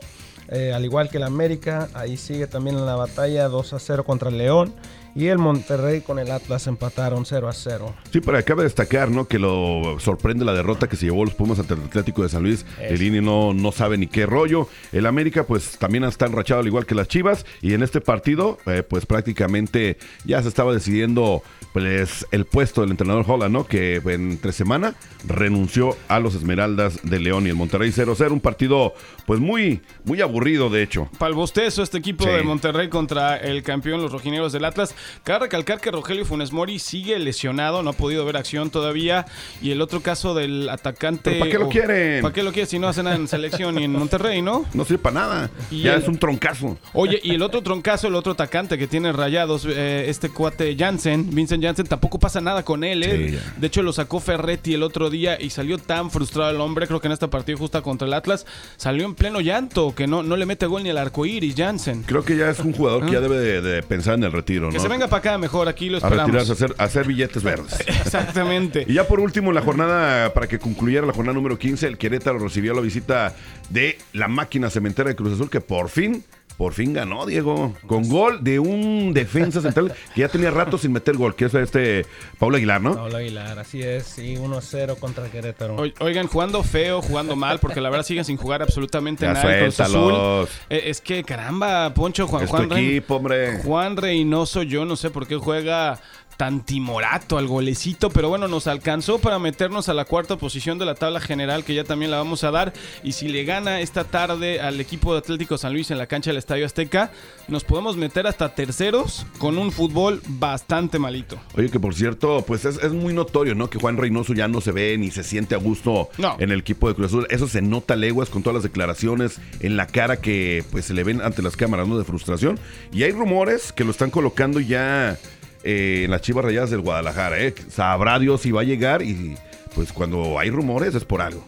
Eh, 0.49 0.73
al 0.73 0.83
igual 0.83 1.09
que 1.09 1.17
el 1.17 1.23
América, 1.23 1.89
ahí 1.93 2.17
sigue 2.17 2.47
también 2.47 2.77
en 2.77 2.85
la 2.85 2.95
batalla 2.95 3.47
2 3.47 3.73
a 3.73 3.79
0 3.79 4.03
contra 4.03 4.29
el 4.29 4.37
León. 4.37 4.73
Y 5.15 5.27
el 5.27 5.37
Monterrey 5.37 6.01
con 6.01 6.17
el 6.17 6.31
Atlas 6.31 6.65
empataron 6.65 7.25
0 7.25 7.47
a 7.47 7.53
0. 7.53 7.93
Sí, 8.11 8.19
pero 8.19 8.43
cabe 8.43 8.63
destacar, 8.63 9.11
¿no? 9.11 9.27
Que 9.27 9.37
lo 9.37 9.97
sorprende 9.99 10.43
la 10.43 10.53
derrota 10.53 10.89
que 10.89 10.95
se 10.95 11.05
llevó 11.05 11.23
los 11.23 11.35
Pumas 11.35 11.59
ante 11.59 11.75
el 11.75 11.81
Atlético 11.81 12.23
de 12.23 12.29
San 12.29 12.43
Luis. 12.43 12.65
El 12.79 13.01
INE 13.01 13.21
no, 13.21 13.53
no 13.53 13.71
sabe 13.71 13.97
ni 13.97 14.07
qué 14.07 14.25
rollo. 14.25 14.67
El 14.91 15.05
América, 15.05 15.43
pues 15.43 15.77
también 15.77 16.03
está 16.03 16.25
enrachado 16.25 16.61
al 16.61 16.67
igual 16.67 16.85
que 16.85 16.95
las 16.95 17.07
Chivas. 17.07 17.45
Y 17.61 17.73
en 17.73 17.83
este 17.83 18.01
partido, 18.01 18.57
eh, 18.65 18.81
pues 18.81 19.05
prácticamente 19.05 19.97
ya 20.25 20.41
se 20.41 20.47
estaba 20.47 20.73
decidiendo 20.73 21.43
pues 21.73 22.25
el 22.31 22.45
puesto 22.45 22.81
del 22.81 22.91
entrenador 22.91 23.25
Holland, 23.27 23.51
¿no? 23.51 23.65
Que 23.65 24.01
entre 24.05 24.51
semana 24.51 24.95
renunció 25.27 25.95
a 26.07 26.19
los 26.19 26.35
Esmeraldas 26.35 26.99
de 27.03 27.19
León 27.19 27.45
y 27.47 27.49
el 27.49 27.55
Monterrey 27.55 27.91
0-0. 27.91 28.31
Un 28.31 28.39
partido, 28.39 28.93
pues 29.25 29.39
muy, 29.39 29.81
muy 30.05 30.21
aburrido, 30.21 30.69
de 30.69 30.83
hecho. 30.83 31.09
Palbostezo 31.17 31.83
este 31.83 31.97
equipo 31.97 32.23
Sí. 32.25 32.29
de 32.29 32.43
Monterrey 32.43 32.89
contra 32.89 33.37
el 33.37 33.63
campeón, 33.63 34.01
los 34.01 34.11
rojineros 34.11 34.51
del 34.53 34.65
Atlas. 34.65 34.93
Cabe 35.23 35.45
recalcar 35.45 35.79
que 35.81 35.91
Rogelio 35.91 36.25
Funes 36.25 36.51
Mori 36.51 36.79
sigue 36.79 37.17
lesionado, 37.19 37.83
no 37.83 37.91
ha 37.91 37.93
podido 37.93 38.25
ver 38.25 38.37
acción 38.37 38.69
todavía. 38.69 39.25
Y 39.61 39.71
el 39.71 39.81
otro 39.81 40.01
caso 40.01 40.33
del 40.33 40.69
atacante. 40.69 41.31
¿Pero 41.31 41.39
para 41.39 41.51
qué 41.51 41.59
lo 41.59 41.69
quieren? 41.69 42.21
¿Para 42.21 42.33
qué 42.33 42.43
lo 42.43 42.51
quieren 42.51 42.67
si 42.69 42.79
no 42.79 42.87
hacen 42.87 43.05
nada 43.05 43.15
en 43.15 43.27
selección 43.27 43.79
y 43.79 43.83
en 43.85 43.91
Monterrey, 43.93 44.41
no? 44.41 44.65
No 44.73 44.85
sirve 44.85 44.99
para 44.99 45.13
nada. 45.21 45.51
Y 45.71 45.81
ya 45.83 45.93
el- 45.95 46.01
es 46.01 46.07
un 46.07 46.17
troncazo. 46.17 46.77
Oye, 46.93 47.19
y 47.23 47.35
el 47.35 47.41
otro 47.41 47.61
troncazo, 47.61 48.07
el 48.07 48.15
otro 48.15 48.33
atacante 48.33 48.77
que 48.77 48.87
tiene 48.87 49.11
rayados, 49.11 49.65
eh, 49.69 50.05
este 50.09 50.29
cuate 50.29 50.75
Jansen, 50.77 51.33
Vincent 51.33 51.63
Jansen, 51.63 51.85
tampoco 51.87 52.19
pasa 52.19 52.41
nada 52.41 52.63
con 52.63 52.83
él. 52.83 53.03
¿eh? 53.03 53.29
Sí, 53.31 53.39
de 53.61 53.67
hecho, 53.67 53.81
lo 53.83 53.93
sacó 53.93 54.19
Ferretti 54.19 54.73
el 54.73 54.83
otro 54.83 55.09
día 55.09 55.39
y 55.41 55.49
salió 55.49 55.77
tan 55.77 56.11
frustrado 56.11 56.49
el 56.51 56.59
hombre. 56.61 56.87
Creo 56.87 56.99
que 56.99 57.07
en 57.07 57.13
esta 57.13 57.29
partida 57.29 57.57
justa 57.57 57.81
contra 57.81 58.07
el 58.07 58.13
Atlas 58.13 58.45
salió 58.77 59.05
en 59.05 59.12
pleno 59.13 59.41
llanto, 59.41 59.93
que 59.95 60.07
no, 60.07 60.23
no 60.23 60.35
le 60.37 60.45
mete 60.45 60.65
gol 60.65 60.83
ni 60.83 60.89
al 60.89 60.97
arco 60.97 61.25
iris, 61.25 61.55
Jansen. 61.55 62.03
Creo 62.03 62.23
que 62.23 62.35
ya 62.37 62.49
es 62.49 62.59
un 62.59 62.73
jugador 62.73 63.05
que 63.05 63.11
ya 63.13 63.19
debe 63.21 63.37
de, 63.37 63.61
de 63.61 63.83
pensar 63.83 64.15
en 64.15 64.23
el 64.23 64.31
retiro, 64.31 64.69
Que 64.69 64.77
¿no? 64.77 64.83
se 64.83 64.87
venga 64.89 65.07
para 65.07 65.19
acá 65.19 65.37
mejor, 65.37 65.67
aquí 65.67 65.89
lo 65.89 65.97
a 65.97 65.99
esperamos. 65.99 66.25
retirarse, 66.27 66.51
a 66.51 66.55
hacer, 66.55 66.75
a 66.77 66.83
hacer 66.83 67.07
billetes 67.07 67.43
verdes. 67.43 67.79
Exactamente. 67.87 68.85
Y 68.87 68.93
ya 68.93 69.07
por 69.07 69.19
último, 69.19 69.49
en 69.49 69.55
la 69.55 69.61
jornada, 69.61 70.33
para 70.33 70.47
que 70.47 70.59
concluyera 70.59 71.05
la 71.05 71.13
jornada 71.13 71.33
número 71.35 71.57
15, 71.57 71.87
el 71.87 71.97
Querétaro 71.97 72.39
recibió 72.39 72.73
la 72.73 72.81
visita 72.81 73.35
de 73.69 73.97
la 74.13 74.27
máquina 74.27 74.69
cementera 74.69 75.09
de 75.09 75.15
Cruz 75.15 75.33
Azul, 75.33 75.49
que 75.49 75.61
por 75.61 75.89
fin, 75.89 76.23
por 76.57 76.73
fin 76.73 76.93
ganó, 76.93 77.25
Diego. 77.25 77.73
Con 77.87 78.07
gol 78.09 78.43
de 78.43 78.59
un 78.59 79.13
defensa 79.13 79.61
central 79.61 79.93
que 80.13 80.21
ya 80.21 80.27
tenía 80.29 80.51
rato 80.51 80.77
sin 80.77 80.91
meter 80.93 81.15
gol, 81.17 81.35
que 81.35 81.45
es 81.45 81.53
este 81.53 82.05
Paulo 82.39 82.57
Aguilar, 82.57 82.81
¿no? 82.81 82.95
Pablo 82.95 83.17
Aguilar, 83.17 83.59
así 83.59 83.81
es, 83.81 84.03
sí, 84.05 84.35
1-0 84.37 84.95
contra 84.97 85.29
Querétaro. 85.29 85.75
O- 85.75 86.03
Oigan, 86.05 86.27
jugando 86.27 86.63
feo, 86.63 87.01
jugando 87.01 87.35
mal, 87.35 87.59
porque 87.59 87.81
la 87.81 87.89
verdad 87.89 88.05
siguen 88.05 88.25
sin 88.25 88.37
jugar 88.37 88.61
absolutamente 88.61 89.25
Ya 89.25 89.33
nada. 89.33 89.65
Azul. 89.65 90.47
Eh, 90.69 90.83
es 90.87 91.01
que 91.01 91.23
caramba, 91.23 91.93
Poncho, 91.93 92.27
Juan, 92.27 92.43
Es 92.43 92.49
tu 92.49 92.55
Juan, 92.57 92.69
Rey- 92.69 92.87
equipo, 92.97 93.15
hombre. 93.15 93.57
Juan 93.63 93.97
Reynoso, 93.97 94.63
yo 94.63 94.85
no 94.85 94.95
sé 94.95 95.09
por 95.09 95.27
qué 95.27 95.35
juega 95.37 95.99
tan 96.37 96.65
timorato 96.65 97.37
al 97.37 97.47
golecito, 97.47 98.09
pero 98.09 98.29
bueno, 98.29 98.47
nos 98.47 98.67
alcanzó 98.67 99.19
para 99.19 99.39
meternos 99.39 99.89
a 99.89 99.93
la 99.93 100.05
cuarta 100.05 100.37
posición 100.37 100.77
de 100.79 100.85
la 100.85 100.95
tabla 100.95 101.19
general, 101.19 101.63
que 101.63 101.73
ya 101.75 101.83
también 101.83 102.11
la 102.11 102.17
vamos 102.17 102.43
a 102.43 102.51
dar. 102.51 102.73
Y 103.03 103.13
si 103.13 103.27
le 103.27 103.43
gana 103.43 103.81
esta 103.81 104.03
tarde 104.03 104.59
al 104.59 104.79
equipo 104.81 105.13
de 105.13 105.19
Atlético 105.19 105.57
San 105.57 105.73
Luis 105.73 105.91
en 105.91 105.97
la 105.97 106.07
cancha 106.07 106.29
del 106.31 106.37
Estadio 106.37 106.65
Azteca, 106.65 107.11
nos 107.47 107.63
podemos 107.63 107.97
meter 107.97 108.27
hasta 108.27 108.55
terceros 108.55 109.25
con 109.37 109.57
un 109.57 109.71
fútbol 109.71 110.21
bastante 110.27 110.99
malito. 110.99 111.37
Oye, 111.55 111.69
que 111.69 111.79
por 111.79 111.93
cierto, 111.95 112.43
pues 112.47 112.65
es, 112.65 112.77
es 112.77 112.91
muy 112.93 113.13
notorio, 113.13 113.55
¿no? 113.55 113.69
Que 113.69 113.77
Juan 113.79 113.97
Reynoso 113.97 114.33
ya 114.33 114.47
no 114.47 114.61
se 114.61 114.71
ve 114.71 114.97
ni 114.97 115.11
se 115.11 115.23
siente 115.23 115.55
a 115.55 115.57
gusto 115.59 116.09
No. 116.17 116.35
en 116.39 116.51
el 116.51 116.59
equipo 116.59 116.87
de 116.89 116.95
Cruz 116.95 117.07
Azul. 117.07 117.27
Eso 117.29 117.47
se 117.47 117.61
nota 117.61 117.95
leguas 117.95 118.29
con 118.29 118.43
todas 118.43 118.55
las 118.55 118.63
declaraciones 118.63 119.39
en 119.59 119.77
la 119.77 119.87
cara 119.87 120.17
que 120.17 120.63
pues 120.71 120.85
se 120.85 120.93
le 120.93 121.03
ven 121.03 121.21
ante 121.21 121.41
las 121.41 121.55
cámaras, 121.55 121.87
¿no? 121.87 121.97
De 121.97 122.03
frustración. 122.03 122.59
Y 122.91 123.03
hay 123.03 123.11
rumores 123.11 123.71
que 123.71 123.83
lo 123.83 123.91
están 123.91 124.09
colocando 124.09 124.59
ya 124.59 125.17
eh, 125.63 126.01
en 126.05 126.11
las 126.11 126.21
Chivas 126.21 126.45
Rayadas 126.45 126.69
del 126.71 126.81
Guadalajara, 126.81 127.39
¿eh? 127.39 127.53
Sabrá 127.69 128.19
Dios 128.19 128.41
si 128.41 128.51
va 128.51 128.61
a 128.61 128.65
llegar 128.65 129.01
y 129.01 129.35
pues 129.75 129.91
cuando 129.93 130.37
hay 130.39 130.49
rumores 130.49 130.93
es 130.95 131.05
por 131.05 131.21
algo. 131.21 131.43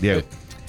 Diego, 0.00 0.22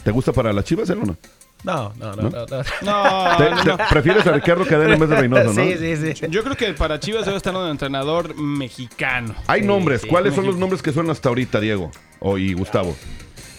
¿te 0.04 0.12
gusta 0.12 0.32
para 0.34 0.54
las 0.54 0.66
Chivas, 0.66 0.90
él 0.90 1.00
o 1.02 1.06
no? 1.06 1.18
No, 1.64 1.92
no, 1.98 2.16
no, 2.16 2.22
no. 2.30 2.30
no. 2.30 2.46
No, 2.48 3.38
¿Te- 3.38 3.50
no, 3.50 3.64
te- 3.64 3.70
no. 3.70 3.78
¿Prefieres 3.90 4.26
a 4.28 4.32
Ricardo 4.32 4.66
Cadena 4.66 4.94
en 4.94 5.00
vez 5.00 5.10
de 5.10 5.16
Reynoso, 5.16 5.54
no? 5.54 5.64
Sí, 5.64 5.76
sí, 5.78 6.14
sí. 6.16 6.26
Yo 6.30 6.44
creo 6.44 6.56
que 6.56 6.74
para 6.74 7.00
Chivas 7.00 7.26
debe 7.26 7.36
estar 7.38 7.54
un 7.56 7.68
entrenador 7.70 8.36
mexicano. 8.38 9.36
Hay 9.48 9.64
nombres. 9.64 10.02
sí, 10.02 10.08
¿Cuáles 10.08 10.34
son 10.36 10.46
los 10.46 10.56
nombres 10.56 10.82
que 10.82 10.92
suenan 10.94 11.12
hasta 11.12 11.30
ahorita, 11.30 11.60
Diego? 11.60 11.92
O 12.20 12.38
y 12.38 12.54
Gustavo. 12.54 12.96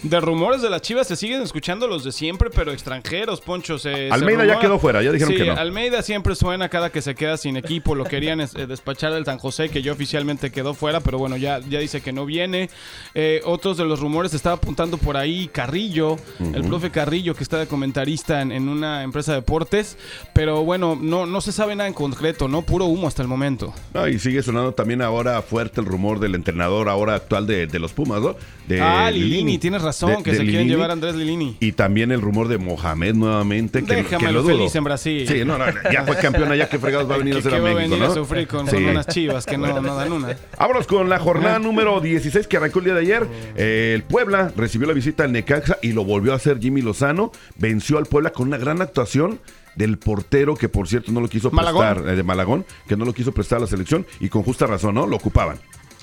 De 0.03 0.21
rumores 0.21 0.63
de 0.63 0.71
las 0.71 0.81
Chivas 0.81 1.09
se 1.09 1.17
siguen 1.17 1.43
escuchando 1.43 1.89
los 1.89 2.05
de 2.05 2.13
siempre, 2.13 2.51
pero 2.55 2.71
extranjeros, 2.73 3.41
Poncho. 3.41 3.79
Se, 3.81 3.93
se 3.93 4.09
Almeida 4.13 4.45
ya 4.47 4.61
quedó 4.61 4.79
fuera, 4.79 5.03
ya 5.03 5.11
dijeron 5.11 5.35
Sí, 5.35 5.41
que 5.41 5.47
no. 5.47 5.57
Almeida 5.57 6.03
siempre 6.03 6.37
suena 6.37 6.69
cada 6.69 6.91
que 6.93 7.03
se 7.03 7.17
queda 7.17 7.37
sin 7.37 7.57
equipo. 7.57 7.97
Lo 7.97 8.05
querían 8.05 8.41
es- 8.41 8.55
eh, 8.55 8.69
despachar 8.69 9.13
del 9.13 9.25
San 9.25 9.39
José, 9.39 9.71
que 9.71 9.83
ya 9.83 9.91
oficialmente 9.91 10.53
quedó 10.53 10.73
fuera, 10.75 11.01
pero 11.01 11.19
bueno, 11.19 11.37
ya, 11.37 11.59
ya 11.69 11.81
dice 11.81 12.01
que 12.01 12.13
no 12.13 12.27
viene. 12.27 12.71
Eh, 13.15 13.41
otros 13.45 13.77
de 13.77 13.85
los 13.87 13.99
rumores 13.99 14.35
estaba 14.35 14.55
apuntando 14.55 14.99
por 14.99 15.17
ahí 15.17 15.49
Carrillo, 15.49 16.17
el 16.39 16.63
profe 16.65 16.91
Carrillo, 16.91 17.35
que 17.35 17.43
está 17.43 17.59
de 17.59 17.67
comentarista 17.67 18.41
en, 18.41 18.53
en 18.53 18.69
una 18.69 19.03
empresa 19.03 19.33
de 19.33 19.39
deportes. 19.39 19.97
Pero 20.33 20.63
bueno, 20.65 20.97
no, 21.01 21.27
no 21.27 21.41
se 21.41 21.51
sabe 21.51 21.75
nada 21.75 21.89
en 21.89 21.95
concreto, 21.95 22.47
¿no? 22.47 22.63
Puro 22.63 22.85
humo 22.85 23.09
hasta 23.09 23.23
el 23.23 23.29
momento. 23.29 23.75
No, 23.95 24.07
y 24.07 24.21
sigue 24.21 24.45
sonando 24.45 24.73
también 24.75 25.03
ahora 25.03 25.43
fuerte 25.43 25.81
el 25.81 25.87
rumor 25.87 26.21
del 26.21 26.37
entrenador 26.37 26.89
ahora 26.89 27.17
actual 27.17 27.49
de, 27.49 27.67
de 27.67 27.79
los 27.81 27.93
Pumas, 27.93 28.23
¿no? 28.23 28.37
De 28.69 28.81
ah, 28.81 29.11
Lilini, 29.11 29.59
tienes 29.59 29.83
razón, 29.89 30.11
De- 30.19 30.23
que 30.23 30.31
de 30.33 30.37
se 30.39 30.43
quieren 30.45 30.61
Lilini. 30.63 30.71
llevar 30.71 30.91
a 30.91 30.93
Andrés 30.95 31.15
Lilini. 31.15 31.57
Y 31.61 31.73
también 31.73 32.13
el 32.13 32.21
rumor 32.21 32.49
de 32.49 32.59
Mohamed 32.59 33.15
nuevamente. 33.15 33.83
Que, 33.85 34.03
lo 34.33 34.43
dudo. 34.43 34.57
feliz 34.57 34.75
en 34.75 34.85
Brasil. 34.85 35.27
Sí, 35.29 35.45
no, 35.45 35.59
no, 35.59 35.65
ya 35.93 36.05
fue 36.05 36.17
campeón 36.17 36.51
allá, 36.53 36.69
que 36.69 36.79
fregados 36.79 37.11
va 37.11 37.15
a 37.17 37.19
venir 37.19 37.37
a 37.37 37.39
hacer 37.39 37.55
a 37.55 37.59
México, 37.59 37.77
venir 37.79 37.99
¿no? 37.99 38.05
a 38.07 38.15
sufrir 38.15 38.47
con, 38.47 38.67
Sí. 38.67 38.75
con 38.77 38.85
unas 38.87 39.07
chivas 39.07 39.47
que 39.47 39.59
no, 39.59 39.81
no 39.81 39.95
dan 39.97 40.13
una. 40.13 40.37
Vámonos 40.59 40.87
con 40.87 41.09
la 41.09 41.19
jornada 41.19 41.59
número 41.59 42.01
16 42.01 42.47
que 42.47 42.57
arrancó 42.57 42.79
el 42.81 42.85
día 42.87 42.95
de 42.95 43.01
ayer. 43.01 43.27
Eh, 43.57 43.93
el 43.95 44.03
Puebla 44.05 44.53
recibió 44.57 44.87
la 44.87 44.95
visita 44.95 45.25
al 45.25 45.33
Necaxa 45.33 45.79
y 45.83 45.93
lo 45.93 46.05
volvió 46.05 46.33
a 46.33 46.37
hacer 46.37 46.59
Jimmy 46.61 46.83
Lozano. 46.83 47.33
Venció 47.57 47.99
al 47.99 48.07
Puebla 48.07 48.31
con 48.31 48.49
una 48.49 48.59
gran 48.59 48.83
actuación 48.83 49.41
del 49.75 49.97
portero 49.99 50.57
que 50.57 50.69
por 50.69 50.89
cierto 50.89 51.13
no 51.13 51.21
lo 51.21 51.29
quiso 51.29 51.51
Malagón. 51.53 51.87
prestar, 51.87 52.13
eh, 52.13 52.17
de 52.17 52.23
Malagón, 52.25 52.65
que 52.89 52.97
no 52.97 53.05
lo 53.05 53.13
quiso 53.13 53.33
prestar 53.33 53.59
a 53.59 53.61
la 53.63 53.67
selección 53.69 54.05
y 54.19 54.29
con 54.29 54.43
justa 54.43 54.67
razón, 54.67 54.95
¿no? 54.97 55.07
Lo 55.07 55.17
ocupaban. 55.17 55.59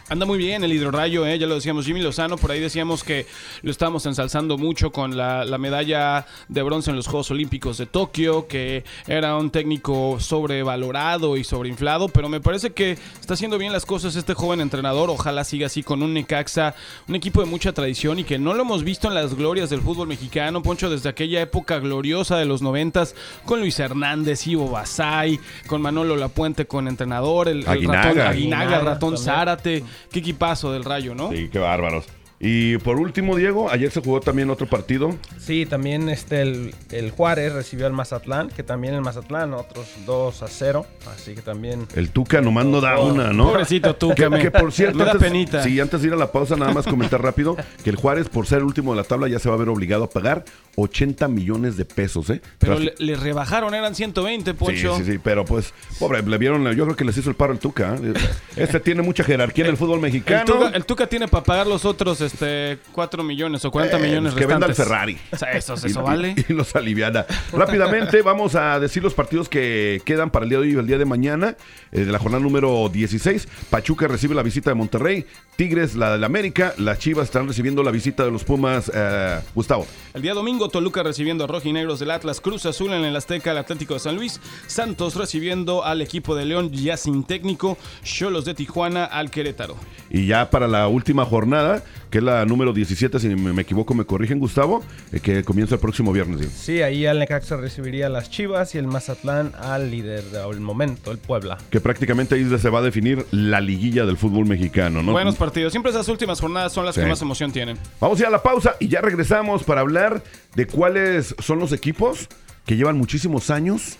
Anda 0.07 0.27
muy 0.27 0.37
bien 0.37 0.63
el 0.63 0.71
hidrorrayo, 0.71 1.25
¿eh? 1.25 1.39
ya 1.39 1.47
lo 1.47 1.55
decíamos, 1.55 1.87
Jimmy 1.87 1.99
Lozano, 1.99 2.37
por 2.37 2.51
ahí 2.51 2.59
decíamos 2.59 3.03
que 3.03 3.25
lo 3.63 3.71
estábamos 3.71 4.05
ensalzando 4.05 4.55
mucho 4.55 4.91
con 4.91 5.17
la, 5.17 5.43
la 5.45 5.57
medalla 5.57 6.27
de 6.47 6.61
bronce 6.61 6.91
en 6.91 6.95
los 6.95 7.07
Juegos 7.07 7.31
Olímpicos 7.31 7.79
de 7.79 7.87
Tokio, 7.87 8.45
que 8.47 8.83
era 9.07 9.35
un 9.35 9.49
técnico 9.49 10.19
sobrevalorado 10.19 11.37
y 11.37 11.43
sobreinflado, 11.43 12.07
pero 12.09 12.29
me 12.29 12.39
parece 12.39 12.69
que 12.69 12.99
está 13.19 13.33
haciendo 13.33 13.57
bien 13.57 13.73
las 13.73 13.87
cosas 13.87 14.15
este 14.15 14.35
joven 14.35 14.61
entrenador, 14.61 15.09
ojalá 15.09 15.43
siga 15.43 15.65
así 15.65 15.81
con 15.81 16.03
un 16.03 16.13
Necaxa, 16.13 16.75
un 17.07 17.15
equipo 17.15 17.41
de 17.41 17.47
mucha 17.49 17.73
tradición 17.73 18.19
y 18.19 18.25
que 18.25 18.37
no 18.37 18.53
lo 18.53 18.61
hemos 18.61 18.83
visto 18.83 19.07
en 19.07 19.15
las 19.15 19.33
glorias 19.33 19.71
del 19.71 19.81
fútbol 19.81 20.07
mexicano, 20.07 20.61
Poncho, 20.61 20.87
desde 20.87 21.09
aquella 21.09 21.41
época 21.41 21.79
gloriosa 21.79 22.37
de 22.37 22.45
los 22.45 22.61
noventas, 22.61 23.15
con 23.43 23.59
Luis 23.59 23.79
Hernández, 23.79 24.45
Ivo 24.45 24.69
Basay, 24.69 25.39
con 25.65 25.81
Manolo 25.81 26.15
Lapuente 26.15 26.67
con 26.67 26.87
entrenador, 26.87 27.47
el, 27.47 27.61
el 27.61 27.67
Aguinaga. 27.67 28.01
ratón 28.03 28.21
Aguinaga, 28.21 28.29
el 28.29 28.37
Aguinaga 28.37 28.79
ratón 28.81 29.15
también. 29.15 29.25
Zárate, 29.35 29.83
qué 30.11 30.19
equipazo 30.19 30.71
del 30.71 30.83
Rayo, 30.83 31.15
¿no? 31.15 31.31
Sí, 31.31 31.49
qué 31.51 31.59
bárbaros. 31.59 32.05
Y 32.37 32.77
por 32.79 32.97
último, 32.97 33.37
Diego, 33.37 33.71
ayer 33.71 33.89
se 33.91 34.01
jugó 34.01 34.19
también 34.19 34.49
otro 34.49 34.67
partido. 34.67 35.15
Sí, 35.39 35.65
también 35.65 36.09
este, 36.09 36.41
el, 36.41 36.75
el 36.91 37.11
Juárez 37.11 37.53
recibió 37.53 37.87
al 37.87 37.93
Mazatlán, 37.93 38.49
que 38.49 38.61
también 38.61 38.93
el 38.93 39.01
Mazatlán, 39.01 39.53
otros 39.53 39.87
2 40.05 40.43
a 40.43 40.47
0. 40.49 40.85
Así 41.15 41.33
que 41.33 41.41
también. 41.41 41.87
El 41.95 42.09
Tuca 42.11 42.41
nomás 42.41 42.65
no 42.65 42.81
da 42.81 42.99
una, 42.99 43.31
¿no? 43.31 43.45
Pobrecito 43.45 43.95
Tuca, 43.95 44.29
Que, 44.29 44.39
que 44.39 44.51
por 44.51 44.73
cierto, 44.73 45.01
antes, 45.03 45.21
penita. 45.21 45.63
sí, 45.63 45.79
antes 45.79 46.01
de 46.01 46.07
ir 46.09 46.13
a 46.13 46.17
la 46.17 46.31
pausa, 46.31 46.57
nada 46.57 46.73
más 46.73 46.85
comentar 46.85 47.21
rápido 47.21 47.55
que 47.83 47.89
el 47.89 47.95
Juárez, 47.95 48.27
por 48.27 48.45
ser 48.47 48.57
el 48.59 48.65
último 48.65 48.91
de 48.91 48.97
la 48.97 49.03
tabla, 49.05 49.29
ya 49.29 49.39
se 49.39 49.47
va 49.47 49.55
a 49.55 49.57
ver 49.57 49.69
obligado 49.69 50.03
a 50.03 50.09
pagar 50.09 50.43
80 50.75 51.29
millones 51.29 51.77
de 51.77 51.85
pesos, 51.85 52.29
¿eh? 52.29 52.41
Pero 52.59 52.75
Pero- 52.77 52.79
le, 52.79 52.93
le 52.97 53.15
rebajaron, 53.15 53.73
eran 53.73 53.95
120, 53.95 54.53
Poncho. 54.55 54.97
Sí, 54.97 55.05
sí, 55.05 55.11
sí, 55.13 55.19
pero 55.23 55.45
pues, 55.45 55.73
pobre, 55.99 56.21
le 56.21 56.37
vieron, 56.37 56.65
yo 56.73 56.83
creo 56.83 56.97
que 56.97 57.05
les 57.05 57.15
hizo 57.17 57.29
el 57.29 57.35
paro 57.37 57.53
el 57.53 57.59
Tuca. 57.59 57.95
¿eh? 57.95 58.13
Este 58.57 58.81
tiene 58.81 59.01
mucha 59.03 59.23
jerarquía 59.23 59.63
en 59.65 59.71
el 59.71 59.77
fútbol 59.77 59.95
El 59.95 60.01
mexicano. 60.01 60.45
Tuca, 60.45 60.67
el 60.69 60.85
Tuca 60.85 61.07
tiene 61.07 61.29
para 61.29 61.43
pagar 61.45 61.65
los 61.67 61.85
otros 61.85 62.19
este, 62.25 62.79
4 62.91 63.23
millones 63.23 63.63
o 63.65 63.71
40 63.71 63.97
Eh, 63.97 64.01
millones 64.01 64.33
que 64.33 64.45
venda 64.45 64.67
el. 64.67 64.75
Ferrari. 64.75 65.17
O 65.31 65.37
sea, 65.37 65.51
eso, 65.53 65.73
Y- 65.83 65.87
eso 65.87 65.99
y- 66.01 66.03
vale. 66.03 66.35
Y, 66.49 66.53
los 66.53 66.75
aliviana. 66.75 67.25
Rápidamente 67.53 68.21
vamos 68.21 68.55
a 68.55 68.79
decir 68.79 69.03
los 69.03 69.13
partidos 69.13 69.47
que 69.49 70.01
quedan 70.05 70.29
para 70.29 70.43
el 70.43 70.49
día 70.49 70.59
de 70.59 70.65
hoy 70.67 70.73
y 70.73 70.77
el 70.77 70.87
día 70.87 70.97
de 70.97 71.05
mañana. 71.05 71.55
eh, 71.91 72.05
de 72.05 72.11
la 72.11 72.19
jornada 72.19 72.43
número 72.43 72.89
16. 72.89 73.47
Pachuca 73.69 74.07
recibe 74.07 74.35
la 74.35 74.43
visita 74.43 74.69
de 74.69 74.75
Monterrey. 74.75 75.25
Tigres, 75.55 75.95
la 75.95 76.11
del 76.11 76.23
América. 76.23 76.73
Las 76.77 76.99
Chivas 76.99 77.25
están 77.25 77.47
recibiendo 77.47 77.83
la 77.83 77.91
visita 77.91 78.25
de 78.25 78.31
los 78.31 78.43
Pumas. 78.43 78.91
eh, 78.93 79.39
Gustavo. 79.53 79.87
El 80.13 80.21
día 80.21 80.33
domingo, 80.33 80.69
Toluca 80.69 81.03
recibiendo 81.03 81.43
a 81.45 81.47
Rojinegros 81.47 81.99
del 81.99 82.11
Atlas, 82.11 82.41
Cruz 82.41 82.65
Azul 82.65 82.91
en 82.93 83.05
el 83.05 83.15
Azteca, 83.15 83.51
el 83.51 83.57
Atlético 83.57 83.93
de 83.93 83.99
San 84.01 84.15
Luis, 84.15 84.39
Santos 84.67 85.15
recibiendo 85.15 85.83
al 85.85 86.01
equipo 86.01 86.35
de 86.35 86.45
León 86.45 86.71
ya 86.71 86.97
sin 86.97 87.23
técnico, 87.23 87.77
Cholos 88.03 88.45
de 88.45 88.53
Tijuana 88.53 89.05
al 89.05 89.29
Querétaro. 89.31 89.75
Y 90.09 90.27
ya 90.27 90.49
para 90.49 90.67
la 90.67 90.87
última 90.87 91.25
jornada, 91.25 91.83
que 92.15 92.19
es 92.19 92.23
la 92.23 92.45
número 92.45 92.71
17, 92.71 93.19
si 93.19 93.27
me 93.27 93.51
me 93.51 93.63
equivoco, 93.63 93.93
me 93.93 94.05
corrigen, 94.05 94.39
Gustavo, 94.39 94.81
eh, 95.11 95.19
que 95.19 95.43
comienza 95.43 95.75
el 95.75 95.81
próximo 95.81 96.13
viernes. 96.13 96.49
Sí, 96.49 96.81
ahí 96.81 97.05
el 97.05 97.19
Necaxa 97.19 97.57
recibiría 97.57 98.05
a 98.05 98.09
las 98.09 98.29
Chivas 98.29 98.73
y 98.73 98.77
el 98.77 98.87
Mazatlán 98.87 99.51
al 99.59 99.91
líder 99.91 100.23
del 100.23 100.61
momento, 100.61 101.11
el 101.11 101.17
Puebla. 101.17 101.57
Que 101.69 101.81
prácticamente 101.81 102.35
ahí 102.35 102.45
se 102.57 102.69
va 102.69 102.79
a 102.79 102.81
definir 102.81 103.25
la 103.31 103.59
liguilla 103.59 104.05
del 104.05 104.15
fútbol 104.15 104.45
mexicano, 104.45 105.03
¿no? 105.03 105.11
Buenos 105.11 105.35
partidos. 105.35 105.73
Siempre 105.73 105.91
esas 105.91 106.07
últimas 106.07 106.39
jornadas 106.39 106.71
son 106.71 106.85
las 106.85 106.95
Sí. 106.95 107.01
que 107.01 107.07
más 107.07 107.21
emoción 107.21 107.51
tienen. 107.51 107.77
Vamos 107.99 108.17
a 108.17 108.21
ir 108.21 108.27
a 108.27 108.31
la 108.31 108.41
pausa 108.41 108.77
y 108.79 108.87
ya 108.87 109.01
regresamos 109.01 109.63
para 109.65 109.81
hablar 109.81 110.23
de 110.55 110.67
cuáles 110.67 111.35
son 111.39 111.59
los 111.59 111.73
equipos 111.73 112.29
que 112.65 112.77
llevan 112.77 112.97
muchísimos 112.97 113.49
años 113.49 113.97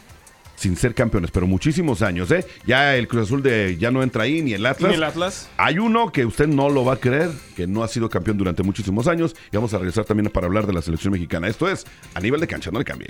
sin 0.56 0.76
ser 0.76 0.94
campeones, 0.94 1.32
pero 1.32 1.48
muchísimos 1.48 2.02
años, 2.02 2.32
¿eh? 2.32 2.46
Ya 2.66 2.96
el 2.96 3.08
Cruz 3.08 3.24
Azul 3.24 3.44
de 3.44 3.78
ya 3.78 3.92
no 3.92 4.04
entra 4.04 4.24
ahí, 4.24 4.42
ni 4.42 4.54
el 4.54 4.66
Atlas. 4.66 4.90
Ni 4.90 4.96
el 4.96 5.04
Atlas. 5.04 5.50
Hay 5.58 5.80
uno 5.80 6.12
que 6.12 6.26
usted 6.26 6.48
no 6.48 6.70
lo 6.70 6.86
va 6.86 6.94
a 6.94 6.98
creer, 6.98 7.30
que 7.56 7.68
no 7.68 7.84
ha 7.84 7.88
sido 7.88 8.10
campeón 8.10 8.38
durante 8.38 8.64
muchísimos 8.64 9.08
años. 9.08 9.36
Y 9.52 9.56
vamos 9.56 9.74
a 9.74 9.78
regresar 9.78 10.06
también 10.06 10.30
para 10.30 10.48
hablar 10.48 10.68
de 10.68 10.74
la 10.74 10.82
selección 10.82 11.14
mexicana. 11.14 11.48
Esto 11.48 11.70
es 11.70 11.86
a 12.14 12.20
nivel 12.20 12.42
de 12.42 12.48
cancha, 12.48 12.72
no 12.72 12.80
le 12.80 12.86
cambie. 12.86 13.10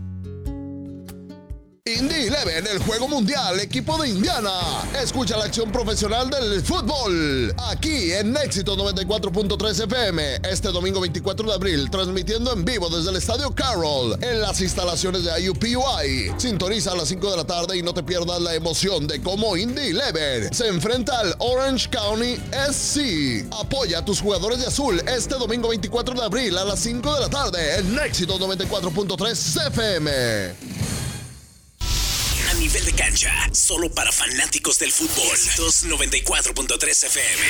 Indy 1.83 2.27
Eleven, 2.27 2.67
el 2.67 2.77
juego 2.77 3.07
mundial, 3.07 3.59
equipo 3.59 3.97
de 3.97 4.09
Indiana. 4.09 4.51
Escucha 5.01 5.35
la 5.35 5.45
acción 5.45 5.71
profesional 5.71 6.29
del 6.29 6.61
fútbol. 6.61 7.55
Aquí 7.57 8.11
en 8.11 8.37
Éxito 8.37 8.77
94.3 8.77 9.85
FM. 9.85 10.41
Este 10.47 10.67
domingo 10.67 11.01
24 11.01 11.47
de 11.47 11.53
abril, 11.55 11.89
transmitiendo 11.89 12.53
en 12.53 12.63
vivo 12.63 12.87
desde 12.87 13.09
el 13.09 13.15
Estadio 13.15 13.49
Carroll, 13.55 14.15
en 14.21 14.41
las 14.41 14.61
instalaciones 14.61 15.23
de 15.23 15.41
IUPUI. 15.41 16.31
Sintoniza 16.37 16.91
a 16.91 16.97
las 16.97 17.07
5 17.07 17.31
de 17.31 17.37
la 17.37 17.45
tarde 17.45 17.75
y 17.75 17.81
no 17.81 17.95
te 17.95 18.03
pierdas 18.03 18.39
la 18.39 18.53
emoción 18.53 19.07
de 19.07 19.19
cómo 19.19 19.57
Indy 19.57 19.87
Eleven 19.87 20.53
se 20.53 20.67
enfrenta 20.67 21.19
al 21.19 21.33
Orange 21.39 21.89
County 21.89 22.39
SC. 22.69 23.47
Apoya 23.59 23.97
a 23.97 24.05
tus 24.05 24.21
jugadores 24.21 24.59
de 24.59 24.67
azul 24.67 25.01
este 25.07 25.33
domingo 25.33 25.69
24 25.69 26.13
de 26.13 26.21
abril 26.21 26.55
a 26.59 26.63
las 26.63 26.79
5 26.79 27.15
de 27.15 27.21
la 27.21 27.29
tarde 27.31 27.79
en 27.79 27.97
Éxito 27.97 28.37
94.3 28.37 29.67
FM. 29.69 30.80
Nivel 32.61 32.85
de 32.85 32.93
cancha, 32.93 33.31
solo 33.53 33.89
para 33.89 34.11
fanáticos 34.11 34.77
del 34.77 34.91
fútbol. 34.91 35.31
Éxitos 35.31 35.83
94.3 35.87 37.05
FM. 37.07 37.43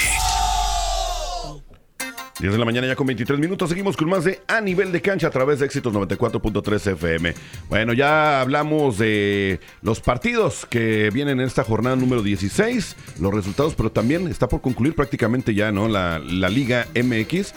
10 2.39 2.53
de 2.53 2.57
la 2.57 2.63
mañana 2.63 2.87
ya 2.87 2.95
con 2.95 3.07
23 3.07 3.37
minutos. 3.37 3.67
Seguimos 3.67 3.97
con 3.97 4.07
más 4.07 4.23
de 4.23 4.41
A 4.47 4.61
Nivel 4.61 4.93
de 4.93 5.01
Cancha 5.01 5.27
a 5.27 5.29
través 5.29 5.59
de 5.59 5.65
Éxitos 5.65 5.93
94.3 5.93 6.93
FM. 6.93 7.33
Bueno, 7.67 7.91
ya 7.91 8.39
hablamos 8.39 8.97
de 8.97 9.59
los 9.81 9.99
partidos 9.99 10.65
que 10.65 11.09
vienen 11.09 11.41
en 11.41 11.47
esta 11.47 11.65
jornada 11.65 11.97
número 11.97 12.23
16, 12.23 12.95
los 13.19 13.33
resultados, 13.33 13.75
pero 13.75 13.91
también 13.91 14.29
está 14.29 14.47
por 14.47 14.61
concluir 14.61 14.95
prácticamente 14.95 15.53
ya, 15.53 15.73
¿no? 15.73 15.89
La, 15.89 16.19
la 16.19 16.47
Liga 16.47 16.87
MX. 16.95 17.53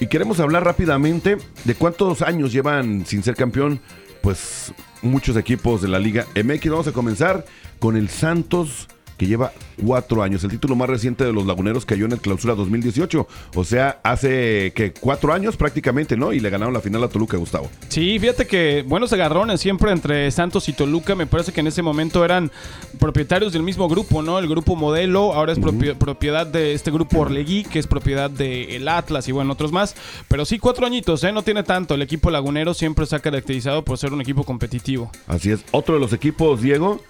Y 0.00 0.06
queremos 0.08 0.38
hablar 0.38 0.64
rápidamente 0.64 1.38
de 1.64 1.74
cuántos 1.74 2.20
años 2.20 2.52
llevan 2.52 3.06
sin 3.06 3.22
ser 3.22 3.36
campeón, 3.36 3.80
pues 4.22 4.72
muchos 5.02 5.36
equipos 5.36 5.82
de 5.82 5.88
la 5.88 5.98
Liga 5.98 6.26
MX. 6.34 6.70
Vamos 6.70 6.88
a 6.88 6.92
comenzar 6.92 7.44
con 7.78 7.96
el 7.96 8.08
Santos 8.08 8.88
que 9.20 9.26
lleva 9.26 9.52
cuatro 9.84 10.22
años. 10.22 10.42
El 10.44 10.50
título 10.50 10.74
más 10.76 10.88
reciente 10.88 11.24
de 11.24 11.32
los 11.34 11.44
laguneros 11.44 11.84
cayó 11.84 12.06
en 12.06 12.12
el 12.12 12.20
clausura 12.20 12.54
2018. 12.54 13.28
O 13.54 13.64
sea, 13.64 14.00
hace 14.02 14.72
que 14.74 14.94
cuatro 14.98 15.34
años 15.34 15.58
prácticamente, 15.58 16.16
¿no? 16.16 16.32
Y 16.32 16.40
le 16.40 16.48
ganaron 16.48 16.72
la 16.72 16.80
final 16.80 17.04
a 17.04 17.08
Toluca, 17.08 17.36
Gustavo. 17.36 17.68
Sí, 17.90 18.18
fíjate 18.18 18.46
que 18.46 18.82
buenos 18.88 19.12
agarrones 19.12 19.60
siempre 19.60 19.92
entre 19.92 20.30
Santos 20.30 20.70
y 20.70 20.72
Toluca. 20.72 21.14
Me 21.14 21.26
parece 21.26 21.52
que 21.52 21.60
en 21.60 21.66
ese 21.66 21.82
momento 21.82 22.24
eran 22.24 22.50
propietarios 22.98 23.52
del 23.52 23.62
mismo 23.62 23.90
grupo, 23.90 24.22
¿no? 24.22 24.38
El 24.38 24.48
grupo 24.48 24.74
Modelo 24.74 25.34
ahora 25.34 25.52
es 25.52 25.58
propi- 25.60 25.94
propiedad 25.96 26.46
de 26.46 26.72
este 26.72 26.90
grupo 26.90 27.18
Orlegui, 27.18 27.64
que 27.64 27.78
es 27.78 27.86
propiedad 27.86 28.30
del 28.30 28.88
Atlas 28.88 29.28
y 29.28 29.32
bueno, 29.32 29.52
otros 29.52 29.70
más. 29.70 29.94
Pero 30.28 30.46
sí, 30.46 30.58
cuatro 30.58 30.86
añitos, 30.86 31.22
¿eh? 31.24 31.32
No 31.32 31.42
tiene 31.42 31.62
tanto. 31.62 31.94
El 31.94 32.00
equipo 32.00 32.30
lagunero 32.30 32.72
siempre 32.72 33.04
se 33.04 33.16
ha 33.16 33.20
caracterizado 33.20 33.84
por 33.84 33.98
ser 33.98 34.14
un 34.14 34.22
equipo 34.22 34.44
competitivo. 34.44 35.10
Así 35.26 35.50
es. 35.50 35.62
Otro 35.72 35.92
de 35.96 36.00
los 36.00 36.14
equipos, 36.14 36.62
Diego. 36.62 37.02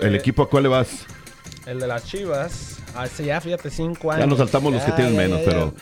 ¿El 0.00 0.14
Eh, 0.14 0.18
equipo 0.18 0.42
a 0.42 0.48
cuál 0.48 0.64
le 0.64 0.68
vas? 0.68 1.04
El 1.66 1.78
de 1.78 1.86
las 1.86 2.04
Chivas, 2.04 2.78
hace 2.96 3.24
ya, 3.26 3.40
fíjate, 3.40 3.70
cinco 3.70 4.10
años. 4.10 4.24
Ya 4.24 4.26
nos 4.26 4.38
saltamos 4.38 4.72
los 4.72 4.82
que 4.82 4.92
tienen 4.92 5.12
ya, 5.14 5.18
menos, 5.20 5.38
ya, 5.40 5.44
pero 5.46 5.74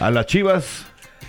a 0.00 0.10
las 0.10 0.26
Chivas. 0.26 0.86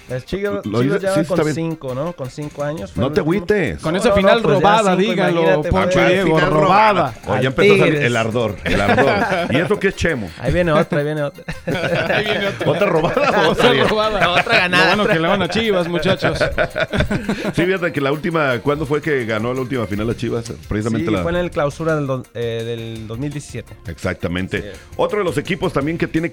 Las 0.10 0.26
Chivas, 0.26 0.66
Lo 0.66 0.82
Chivas 0.82 1.02
dice- 1.02 1.14
ya 1.16 1.24
sí, 1.24 1.28
con 1.28 1.40
bien. 1.44 1.56
cinco, 1.56 1.94
¿no? 1.96 2.14
Con 2.14 2.30
cinco 2.30 2.64
años. 2.64 2.92
No 2.98 3.12
te 3.12 3.22
último. 3.22 3.24
agüites. 3.46 3.80
Con 3.80 3.94
No, 3.94 4.00
esa 4.00 4.10
no, 4.10 4.16
final 4.16 4.42
pues 4.42 4.56
robada, 4.56 4.96
cinco, 4.98 5.10
díganlo, 5.12 5.42
imagínate, 5.42 5.70
Poncho 5.70 6.00
pues. 6.00 6.08
Diego, 6.10 6.40
robada. 6.40 7.14
Al 7.28 7.42
ya 7.42 7.48
empezó 7.50 7.74
a 7.74 7.78
salir 7.78 7.96
el 7.96 8.16
ardor, 8.18 8.56
el 8.64 8.82
ardor. 8.82 9.14
¿Y 9.52 9.58
eso 9.58 9.80
qué 9.80 9.88
es 9.90 9.96
Chemo? 9.96 10.30
Ahí 10.40 10.52
viene 10.54 10.72
otra, 10.72 11.00
ahí 11.00 11.06
viene 11.06 11.22
otra. 11.24 11.44
Ahí 12.16 12.26
viene 12.26 12.48
otra. 12.48 12.70
¿Otra 12.70 12.86
robada 12.88 13.48
o 13.48 13.52
otra 13.52 13.74
robada. 13.88 14.30
Otra 14.32 14.58
ganada. 14.60 14.96
Lo 14.96 15.04
bueno 15.04 15.14
que 15.14 15.20
le 15.20 15.28
van 15.28 15.42
a 15.42 15.50
Chivas, 15.50 15.88
muchachos. 15.88 16.40
Sí, 17.54 17.66
fíjate 17.66 17.92
que 17.92 18.02
la 18.02 18.12
última, 18.12 18.60
¿cuándo 18.60 18.86
fue 18.86 19.02
que 19.02 19.26
ganó 19.26 19.54
la 19.54 19.62
última 19.62 19.86
final 19.88 20.10
a 20.10 20.16
Chivas? 20.16 20.52
Precisamente 20.68 21.08
Sí, 21.08 21.14
la... 21.14 21.22
fue 21.24 21.32
en 21.32 21.38
el 21.38 21.52
clausura 21.52 21.96
del, 21.96 22.08
do- 22.08 22.26
eh, 22.34 22.64
del 22.66 23.08
2017. 23.08 23.76
Exactamente. 23.88 24.74
Otro 24.98 25.20
de 25.20 25.26
los 25.26 25.38
equipos 25.38 25.74
también 25.74 25.98
que 25.98 26.08
tiene 26.08 26.32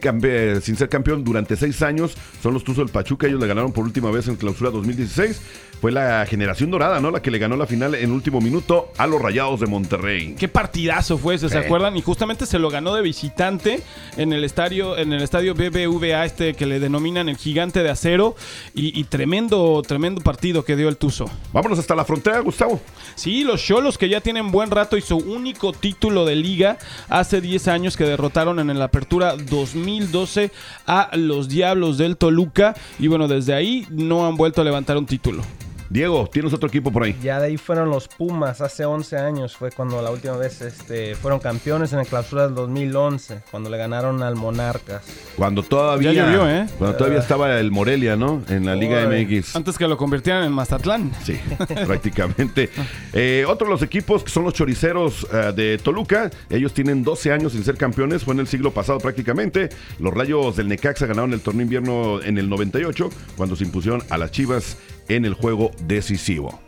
sin 0.63 0.77
ser 0.77 0.89
campeón 0.89 1.25
durante 1.25 1.57
seis 1.57 1.83
años 1.83 2.17
son 2.43 2.55
los 2.55 2.65
Tuzos 2.65 2.85
del 2.87 2.93
Pachuca. 2.93 3.27
Ellos 3.27 3.41
le 3.41 3.47
ganaron 3.47 3.66
por 3.73 3.85
última 3.85 4.11
vez 4.11 4.29
en 4.29 4.37
clausura 4.37 4.71
2016. 4.71 5.41
Fue 5.81 5.93
la 5.93 6.25
generación 6.25 6.71
dorada, 6.71 7.01
¿no? 7.01 7.11
La 7.11 7.21
que 7.21 7.31
le 7.31 7.39
ganó 7.39 7.55
la 7.55 7.67
final 7.67 7.95
en 7.95 8.11
último 8.11 8.41
minuto 8.41 8.91
a 8.97 9.07
los 9.07 9.21
Rayados 9.21 9.61
de 9.61 9.67
Monterrey. 9.67 10.35
Qué 10.39 10.49
partidazo 10.49 11.19
fue 11.19 11.35
ese, 11.35 11.51
¿se 11.51 11.59
acuerdan? 11.59 11.95
Y 11.99 12.03
justamente 12.03 12.47
se 12.47 12.59
lo 12.59 12.71
ganó 12.71 12.95
de 12.95 13.03
visitante 13.03 13.83
en 14.17 14.33
el 14.33 14.43
estadio, 14.43 14.97
en 14.97 15.13
el 15.13 15.23
estadio 15.23 15.55
BBVA, 15.55 16.25
este 16.25 16.55
que 16.55 16.65
le 16.65 16.81
denominan 16.81 17.29
el 17.29 17.37
gigante 17.37 17.83
de 17.83 17.91
acero. 17.91 18.37
Y, 18.75 18.99
y 18.99 19.05
tremendo, 19.05 19.83
tremendo 19.87 20.23
partido 20.23 20.65
que 20.65 20.77
dio 20.77 20.89
el 20.89 20.97
Tuzo. 20.97 21.27
Vámonos 21.53 21.79
hasta 21.79 21.95
la 21.95 22.07
frontera, 22.07 22.41
Gustavo. 22.41 22.81
Sí, 23.15 23.45
los 23.45 23.63
Cholos 23.63 23.99
que 23.99 24.09
ya 24.09 24.23
tienen 24.23 24.51
buen 24.51 24.71
rato 24.71 24.97
y 24.97 25.03
su 25.03 25.19
único 25.19 25.75
título 25.75 26.25
de 26.25 26.37
liga 26.37 26.79
hace 27.11 27.43
10 27.43 27.69
años 27.69 27.97
que 27.99 28.05
derrotaron 28.05 28.59
en 28.59 28.79
la 28.79 28.87
apertura 28.87 29.37
2012 29.37 30.51
a 30.87 31.11
los 31.17 31.49
Diablos 31.49 31.99
del 31.99 32.17
Toluca. 32.17 32.75
Y 32.99 33.09
bueno, 33.09 33.29
desde 33.29 33.53
ahí 33.57 33.87
no 33.91 34.27
han 34.27 34.37
vuelto 34.37 34.61
a 34.61 34.65
levantar 34.65 34.97
un 34.97 35.07
título. 35.07 35.43
Diego, 35.89 36.29
tienes 36.33 36.53
otro 36.53 36.69
equipo 36.69 36.91
por 36.91 37.05
ahí. 37.05 37.17
Ya 37.23 37.39
de 37.39 37.47
ahí 37.47 37.57
fueron 37.57 37.91
los 37.91 38.09
Pumas, 38.09 38.61
hace 38.61 38.85
11 38.85 39.17
años 39.19 39.57
fue 39.57 39.71
cuando 39.71 40.03
la 40.03 40.11
última 40.11 40.37
vez 40.37 40.61
este, 40.61 41.15
fueron 41.15 41.39
campeones 41.39 41.93
en 41.93 42.01
el 42.01 42.07
clausura 42.07 42.47
del 42.47 42.55
2011, 42.55 43.43
cuando 43.51 43.71
le 43.71 43.77
ganaron 43.77 44.23
al 44.23 44.37
Monarcas. 44.37 45.03
Cuando 45.37 45.63
todavía, 45.63 46.13
Ya 46.13 46.25
llovió, 46.25 46.49
¿eh? 46.51 46.67
Cuando 46.79 46.97
todavía 46.97 47.21
estaba 47.21 47.59
el 47.59 47.71
Morelia, 47.71 48.17
¿no? 48.17 48.43
En 48.49 48.67
la 48.67 48.75
Liga. 48.75 49.07
MX. 49.07 49.55
Antes 49.55 49.79
que 49.79 49.87
lo 49.87 49.97
convirtieran 49.97 50.45
en 50.45 50.53
Mazatlán. 50.53 51.13
Sí, 51.23 51.39
prácticamente. 51.87 52.71
Eh, 53.13 53.45
otro 53.47 53.67
de 53.67 53.73
los 53.73 53.83
equipos 53.83 54.25
que 54.25 54.31
son 54.31 54.45
los 54.45 54.55
choriceros 54.55 55.27
eh, 55.33 55.53
de 55.55 55.79
Toluca, 55.79 56.31
ellos 56.51 56.73
tienen 56.73 57.05
12 57.05 57.33
años 57.33 57.53
sin 57.53 57.65
ser 57.65 57.77
campeones, 57.77 58.25
fue 58.25 58.35
en 58.35 58.41
el 58.41 58.47
siglo 58.47 58.73
pasado 58.73 58.99
prácticamente. 58.99 59.69
Los 59.99 60.13
Rayos 60.15 60.57
del 60.57 60.69
Necaxa 60.69 61.07
ganaron 61.07 61.33
el 61.33 61.41
torneo 61.41 61.63
invierno 61.63 62.23
en 62.23 62.39
el 62.39 62.49
98, 62.49 63.11
cuando 63.37 63.57
se 63.57 63.65
impusieron 63.65 64.03
a 64.11 64.19
las 64.19 64.31
Chivas 64.31 64.77
en 65.09 65.25
el 65.25 65.35
juego 65.35 65.71
decisivo. 65.85 66.61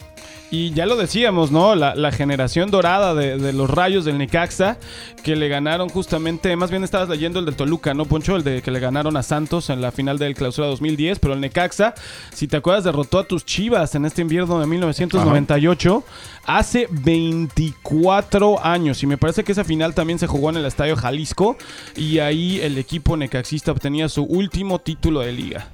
Y 0.51 0.70
ya 0.72 0.87
lo 0.87 0.96
decíamos, 0.96 1.51
¿no? 1.51 1.74
La, 1.74 2.12
generación 2.12 2.70
dorada 2.70 3.14
de, 3.14 3.37
de 3.37 3.53
los 3.53 3.68
rayos 3.68 4.07
del 4.07 4.16
Necaxa, 4.16 4.79
que 5.22 5.37
le 5.37 5.48
ganaron 5.48 5.90
justamente, 5.90 6.57
más 6.57 6.70
bien 6.70 6.85
estabas 6.85 7.11
leyendo 7.11 7.38
el 7.38 7.44
del 7.44 7.55
Toluca, 7.55 7.92
¿no, 7.92 8.07
Poncho? 8.07 8.35
El 8.35 8.44
de 8.44 8.62
que 8.62 8.70
le 8.70 8.81
ganaron 8.81 9.18
a 9.18 9.22
Santos 9.22 9.68
en 9.68 9.83
la 9.83 9.92
final 9.92 10.16
del 10.18 10.35
clausura 10.35 10.66
2010, 10.68 11.18
pero 11.18 11.35
el 11.35 11.40
Necaxa, 11.40 11.94
si 12.33 12.48
te 12.48 12.57
acuerdas, 12.57 12.85
derrotó 12.85 13.18
a 13.18 13.24
tus 13.24 13.44
chivas 13.44 13.94
en 13.94 14.07
este 14.07 14.22
invierno 14.22 14.59
de 14.59 14.66
1998, 14.66 16.03
hace 16.46 16.88
24 16.90 18.64
años. 18.64 19.03
Y 19.03 19.07
me 19.07 19.18
parece 19.18 19.44
que 19.44 19.53
esa 19.53 19.64
final 19.64 19.94
también 19.94 20.18
se 20.18 20.27
jugó 20.27 20.48
en 20.48 20.57
el 20.57 20.64
Estadio 20.64 20.96
Jalisco, 20.96 21.59
y 21.94 22.20
ahí 22.20 22.59
el 22.62 22.79
equipo 22.79 23.18
necaxista 23.18 23.70
obtenía 23.70 24.09
su 24.09 24.22
último 24.22 24.79
título 24.79 25.20
de 25.20 25.33
liga. 25.33 25.68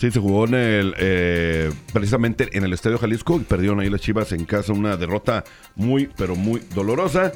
Sí, 0.00 0.10
se 0.12 0.20
jugó 0.20 0.44
en 0.46 0.54
el, 0.54 0.94
eh, 0.98 1.72
precisamente 1.92 2.48
en 2.56 2.64
el 2.64 2.72
Estadio 2.72 2.98
Jalisco 2.98 3.36
y 3.36 3.40
perdieron 3.44 3.80
ahí 3.80 3.90
las 3.90 4.00
Chivas 4.00 4.30
en 4.32 4.44
casa 4.44 4.72
una 4.72 4.96
derrota 4.96 5.42
muy, 5.74 6.08
pero 6.16 6.36
muy 6.36 6.62
dolorosa. 6.74 7.32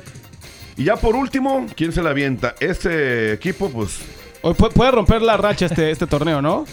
Y 0.76 0.84
ya 0.84 0.96
por 0.96 1.16
último, 1.16 1.66
¿quién 1.76 1.92
se 1.92 2.02
la 2.02 2.10
avienta? 2.10 2.54
Este 2.60 3.32
equipo, 3.32 3.68
pues, 3.70 3.98
Hoy 4.42 4.54
pu- 4.54 4.72
puede 4.72 4.90
romper 4.92 5.22
la 5.22 5.36
racha 5.36 5.66
este, 5.66 5.90
este 5.90 6.06
torneo, 6.06 6.40
¿no? 6.42 6.64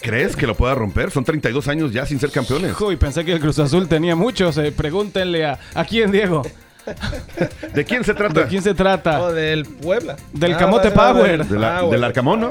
¿crees 0.00 0.34
que 0.34 0.48
lo 0.48 0.56
pueda 0.56 0.74
romper? 0.74 1.12
Son 1.12 1.22
32 1.24 1.68
años 1.68 1.92
ya 1.92 2.04
sin 2.06 2.18
ser 2.18 2.30
campeones. 2.32 2.80
Uy, 2.80 2.96
pensé 2.96 3.24
que 3.24 3.32
el 3.34 3.38
Cruz 3.40 3.60
Azul 3.60 3.86
tenía 3.86 4.16
muchos. 4.16 4.58
eh, 4.58 4.72
pregúntenle 4.72 5.44
a, 5.46 5.60
a 5.74 5.84
quién, 5.84 6.10
Diego. 6.10 6.42
¿De 7.74 7.84
quién 7.84 8.02
se 8.02 8.12
trata? 8.12 8.40
¿De 8.40 8.46
quién 8.48 8.62
se 8.62 8.74
trata? 8.74 9.22
Oh, 9.22 9.32
del 9.32 9.64
Puebla. 9.64 10.16
Del 10.32 10.54
Ah, 10.54 10.58
Camote 10.58 10.90
Power. 10.90 11.46
De 11.46 11.58
la- 11.58 11.78
Power, 11.80 11.92
del 11.92 12.04
Arcamón, 12.04 12.40
¿no? 12.40 12.48